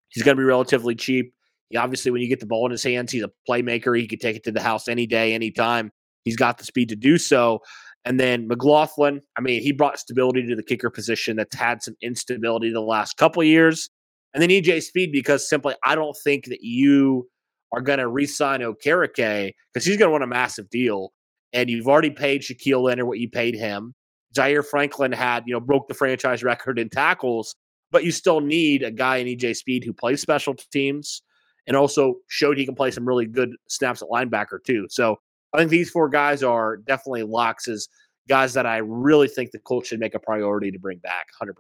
He's 0.10 0.24
going 0.24 0.38
to 0.38 0.42
be 0.42 0.46
relatively 0.46 0.96
cheap. 0.96 1.34
He 1.70 1.78
obviously, 1.78 2.12
when 2.12 2.22
you 2.22 2.28
get 2.28 2.40
the 2.40 2.46
ball 2.46 2.66
in 2.66 2.72
his 2.72 2.84
hands, 2.84 3.12
he's 3.12 3.24
a 3.24 3.32
playmaker. 3.50 3.98
He 3.98 4.08
could 4.08 4.22
take 4.22 4.36
it 4.36 4.44
to 4.44 4.52
the 4.52 4.62
house 4.62 4.88
any 4.88 5.08
day, 5.08 5.34
anytime. 5.34 5.92
He's 6.24 6.36
got 6.36 6.58
the 6.60 6.66
speed 6.66 6.90
to 6.90 6.96
do 6.96 7.18
so. 7.18 7.62
And 8.06 8.20
then 8.20 8.48
McLaughlin, 8.48 9.22
I 9.38 9.42
mean, 9.42 9.62
he 9.62 9.72
brought 9.72 9.98
stability 9.98 10.46
to 10.48 10.56
the 10.56 10.64
kicker 10.64 10.90
position 10.90 11.38
that's 11.38 11.56
had 11.56 11.82
some 11.82 11.96
instability 12.02 12.72
the 12.72 12.82
last 12.82 13.18
couple 13.18 13.44
years. 13.44 13.90
And 14.34 14.42
then 14.42 14.50
EJ 14.50 14.84
Speed, 14.84 15.12
because 15.12 15.48
simply 15.48 15.76
I 15.84 15.96
don't 15.96 16.18
think 16.24 16.46
that 16.46 16.62
you 16.62 17.28
are 17.72 17.82
going 17.82 18.00
to 18.00 18.08
re-sign 18.08 18.62
Okereke 18.62 19.54
because 19.74 19.86
he's 19.86 19.98
going 19.98 20.08
to 20.08 20.12
want 20.12 20.24
a 20.24 20.28
massive 20.28 20.70
deal. 20.70 21.12
And 21.54 21.70
you've 21.70 21.88
already 21.88 22.10
paid 22.10 22.42
Shaquille 22.42 22.82
Leonard 22.82 23.08
what 23.08 23.20
you 23.20 23.30
paid 23.30 23.56
him. 23.56 23.94
Zaire 24.36 24.64
Franklin 24.64 25.12
had, 25.12 25.44
you 25.46 25.54
know, 25.54 25.60
broke 25.60 25.88
the 25.88 25.94
franchise 25.94 26.44
record 26.44 26.80
in 26.80 26.90
tackles, 26.90 27.56
but 27.92 28.04
you 28.04 28.12
still 28.12 28.42
need 28.42 28.82
a 28.82 28.92
guy 28.92 29.18
in 29.18 29.28
EJ 29.28 29.56
Speed 29.56 29.84
who 29.84 29.94
plays 29.94 30.22
special 30.22 30.56
teams 30.72 31.22
and 31.68 31.78
also 31.78 32.16
showed 32.28 32.58
he 32.58 32.66
can 32.66 32.76
play 32.76 32.92
some 32.92 33.08
really 33.08 33.26
good 33.26 33.52
snaps 33.70 34.02
at 34.02 34.10
linebacker 34.10 34.58
too. 34.66 34.88
So 34.90 35.18
I 35.54 35.60
think 35.60 35.70
these 35.70 35.90
four 35.90 36.10
guys 36.10 36.42
are 36.42 36.78
definitely 36.78 37.24
locks 37.24 37.68
as 37.68 37.88
guys 38.28 38.54
that 38.54 38.66
I 38.66 38.78
really 38.78 39.28
think 39.28 39.52
the 39.52 39.60
Colts 39.60 39.90
should 39.90 40.00
make 40.00 40.16
a 40.16 40.20
priority 40.20 40.72
to 40.72 40.80
bring 40.80 40.98
back 40.98 41.28
100%. 41.42 41.52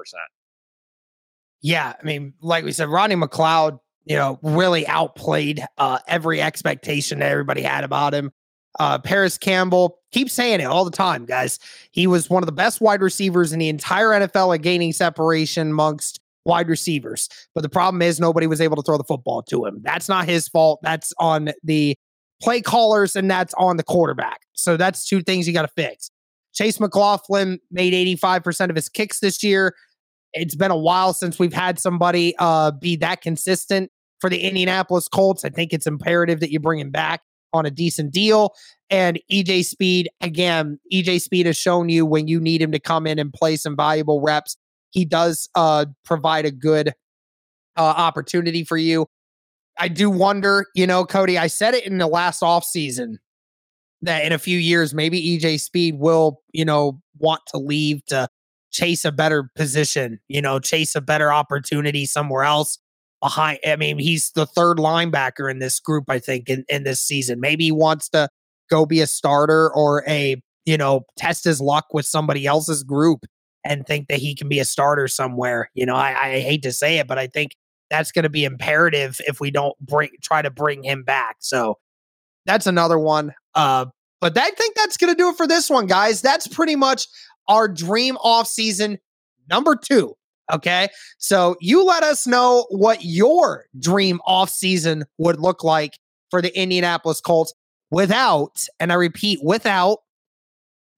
Yeah, 1.63 1.93
I 1.99 2.03
mean, 2.03 2.33
like 2.41 2.65
we 2.65 2.73
said, 2.73 2.89
Rodney 2.89 3.15
McLeod, 3.15 3.79
you 4.03 4.17
know, 4.17 4.37
really 4.43 4.85
outplayed 4.85 5.65
uh, 5.77 5.99
every 6.07 6.41
expectation 6.41 7.19
that 7.19 7.31
everybody 7.31 7.61
had 7.61 7.85
about 7.85 8.13
him. 8.13 8.31
Uh, 8.79 8.99
Parris 8.99 9.37
Campbell, 9.37 9.99
keep 10.11 10.29
saying 10.29 10.59
it 10.59 10.65
all 10.65 10.83
the 10.83 10.91
time, 10.91 11.25
guys. 11.25 11.59
He 11.91 12.05
was 12.05 12.29
one 12.29 12.43
of 12.43 12.47
the 12.47 12.53
best 12.53 12.81
wide 12.81 13.01
receivers 13.01 13.53
in 13.53 13.59
the 13.59 13.69
entire 13.69 14.09
NFL 14.09 14.53
at 14.53 14.61
gaining 14.61 14.91
separation 14.91 15.71
amongst 15.71 16.19
wide 16.43 16.67
receivers. 16.67 17.29
But 17.55 17.61
the 17.61 17.69
problem 17.69 18.01
is 18.01 18.19
nobody 18.19 18.45
was 18.45 18.59
able 18.59 18.75
to 18.75 18.81
throw 18.81 18.97
the 18.97 19.03
football 19.05 19.41
to 19.43 19.65
him. 19.65 19.81
That's 19.83 20.09
not 20.09 20.25
his 20.25 20.49
fault. 20.49 20.79
That's 20.83 21.13
on 21.17 21.51
the 21.63 21.95
play 22.41 22.61
callers, 22.61 23.15
and 23.15 23.31
that's 23.31 23.53
on 23.53 23.77
the 23.77 23.83
quarterback. 23.83 24.41
So 24.51 24.75
that's 24.75 25.07
two 25.07 25.21
things 25.21 25.47
you 25.47 25.53
got 25.53 25.61
to 25.61 25.67
fix. 25.69 26.09
Chase 26.53 26.79
McLaughlin 26.79 27.59
made 27.71 27.93
85% 28.19 28.69
of 28.69 28.75
his 28.75 28.89
kicks 28.89 29.19
this 29.19 29.43
year. 29.43 29.73
It's 30.33 30.55
been 30.55 30.71
a 30.71 30.77
while 30.77 31.13
since 31.13 31.37
we've 31.37 31.53
had 31.53 31.79
somebody 31.79 32.35
uh, 32.39 32.71
be 32.71 32.95
that 32.97 33.21
consistent 33.21 33.91
for 34.19 34.29
the 34.29 34.39
Indianapolis 34.39 35.07
Colts. 35.07 35.45
I 35.45 35.49
think 35.49 35.73
it's 35.73 35.87
imperative 35.87 36.39
that 36.39 36.51
you 36.51 36.59
bring 36.59 36.79
him 36.79 36.91
back 36.91 37.21
on 37.53 37.65
a 37.65 37.71
decent 37.71 38.11
deal. 38.11 38.53
And 38.89 39.19
EJ 39.31 39.65
Speed, 39.65 40.09
again, 40.21 40.79
EJ 40.91 41.21
Speed 41.21 41.45
has 41.45 41.57
shown 41.57 41.89
you 41.89 42.05
when 42.05 42.27
you 42.27 42.39
need 42.39 42.61
him 42.61 42.71
to 42.71 42.79
come 42.79 43.05
in 43.05 43.19
and 43.19 43.31
play 43.31 43.55
some 43.55 43.75
valuable 43.75 44.21
reps, 44.21 44.57
he 44.89 45.05
does 45.05 45.49
uh, 45.55 45.85
provide 46.03 46.45
a 46.45 46.51
good 46.51 46.93
uh, 47.77 47.81
opportunity 47.81 48.63
for 48.63 48.77
you. 48.77 49.07
I 49.77 49.87
do 49.87 50.09
wonder, 50.09 50.67
you 50.75 50.85
know, 50.85 51.05
Cody, 51.05 51.37
I 51.37 51.47
said 51.47 51.73
it 51.73 51.85
in 51.85 51.97
the 51.97 52.07
last 52.07 52.41
offseason 52.41 53.15
that 54.03 54.25
in 54.25 54.31
a 54.31 54.37
few 54.37 54.57
years, 54.57 54.93
maybe 54.93 55.37
EJ 55.37 55.59
Speed 55.59 55.99
will, 55.99 56.41
you 56.53 56.65
know, 56.65 57.01
want 57.17 57.41
to 57.47 57.57
leave 57.57 58.05
to 58.07 58.27
chase 58.73 59.05
a 59.05 59.11
better 59.11 59.49
position, 59.55 60.19
you 60.27 60.41
know, 60.41 60.59
chase 60.59 60.95
a 60.95 61.01
better 61.01 61.31
opportunity 61.31 62.05
somewhere 62.05 62.43
else 62.43 62.79
behind. 63.21 63.59
I 63.65 63.75
mean, 63.75 63.99
he's 63.99 64.31
the 64.31 64.45
third 64.45 64.77
linebacker 64.77 65.49
in 65.49 65.59
this 65.59 65.79
group, 65.79 66.05
I 66.09 66.19
think, 66.19 66.49
in, 66.49 66.65
in 66.67 66.83
this 66.83 67.01
season. 67.01 67.39
Maybe 67.39 67.65
he 67.65 67.71
wants 67.71 68.09
to 68.09 68.27
go 68.69 68.85
be 68.85 68.99
a 69.01 69.07
starter 69.07 69.71
or 69.73 70.03
a, 70.07 70.41
you 70.65 70.77
know, 70.77 71.01
test 71.17 71.45
his 71.45 71.61
luck 71.61 71.85
with 71.93 72.05
somebody 72.05 72.45
else's 72.45 72.83
group 72.83 73.25
and 73.63 73.85
think 73.85 74.07
that 74.09 74.19
he 74.19 74.35
can 74.35 74.49
be 74.49 74.59
a 74.59 74.65
starter 74.65 75.07
somewhere. 75.07 75.69
You 75.73 75.85
know, 75.85 75.95
I, 75.95 76.09
I 76.09 76.39
hate 76.39 76.63
to 76.63 76.71
say 76.71 76.97
it, 76.97 77.07
but 77.07 77.17
I 77.17 77.27
think 77.27 77.55
that's 77.89 78.11
going 78.11 78.23
to 78.23 78.29
be 78.29 78.43
imperative 78.43 79.21
if 79.27 79.39
we 79.39 79.51
don't 79.51 79.77
bring 79.79 80.09
try 80.21 80.41
to 80.41 80.49
bring 80.49 80.83
him 80.83 81.03
back. 81.03 81.37
So 81.39 81.77
that's 82.45 82.67
another 82.67 82.97
one. 82.97 83.33
Uh, 83.53 83.85
but 84.19 84.37
I 84.37 84.49
think 84.51 84.75
that's 84.75 84.97
going 84.97 85.13
to 85.13 85.17
do 85.17 85.29
it 85.29 85.37
for 85.37 85.47
this 85.47 85.69
one, 85.69 85.85
guys. 85.85 86.21
That's 86.21 86.47
pretty 86.47 86.75
much 86.75 87.07
our 87.47 87.67
dream 87.67 88.17
off 88.17 88.47
season 88.47 88.97
number 89.49 89.75
two. 89.75 90.15
Okay. 90.51 90.89
So 91.17 91.55
you 91.61 91.85
let 91.85 92.03
us 92.03 92.27
know 92.27 92.65
what 92.69 93.03
your 93.03 93.65
dream 93.79 94.19
off 94.25 94.49
season 94.49 95.05
would 95.17 95.39
look 95.39 95.63
like 95.63 95.97
for 96.29 96.41
the 96.41 96.57
Indianapolis 96.57 97.21
Colts 97.21 97.53
without, 97.91 98.65
and 98.79 98.91
I 98.91 98.95
repeat, 98.95 99.39
without 99.41 99.99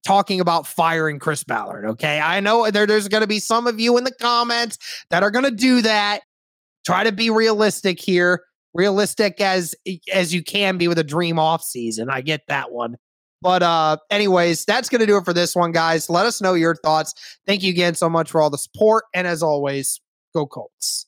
talking 0.04 0.40
about 0.40 0.66
firing 0.66 1.18
Chris 1.18 1.44
Ballard. 1.44 1.84
Okay. 1.84 2.20
I 2.20 2.40
know 2.40 2.70
there, 2.70 2.86
there's 2.86 3.08
going 3.08 3.22
to 3.22 3.26
be 3.26 3.38
some 3.38 3.66
of 3.66 3.78
you 3.78 3.96
in 3.98 4.04
the 4.04 4.14
comments 4.20 4.78
that 5.10 5.22
are 5.22 5.30
going 5.30 5.44
to 5.44 5.50
do 5.50 5.82
that. 5.82 6.22
Try 6.84 7.04
to 7.04 7.12
be 7.12 7.30
realistic 7.30 8.00
here. 8.00 8.42
Realistic 8.74 9.40
as 9.40 9.74
as 10.12 10.34
you 10.34 10.44
can 10.44 10.76
be 10.76 10.86
with 10.86 10.98
a 10.98 11.04
dream 11.04 11.38
off 11.38 11.62
season. 11.62 12.10
I 12.10 12.20
get 12.20 12.42
that 12.48 12.72
one. 12.72 12.96
But 13.42 13.62
uh 13.62 13.98
anyways, 14.10 14.64
that's 14.64 14.88
going 14.88 15.00
to 15.00 15.06
do 15.06 15.16
it 15.16 15.24
for 15.24 15.32
this 15.32 15.54
one 15.54 15.72
guys. 15.72 16.08
Let 16.10 16.26
us 16.26 16.40
know 16.40 16.54
your 16.54 16.74
thoughts. 16.74 17.14
Thank 17.46 17.62
you 17.62 17.70
again 17.70 17.94
so 17.94 18.08
much 18.08 18.30
for 18.30 18.40
all 18.40 18.50
the 18.50 18.58
support 18.58 19.04
and 19.14 19.26
as 19.26 19.42
always, 19.42 20.00
go 20.34 20.46
Colts. 20.46 21.06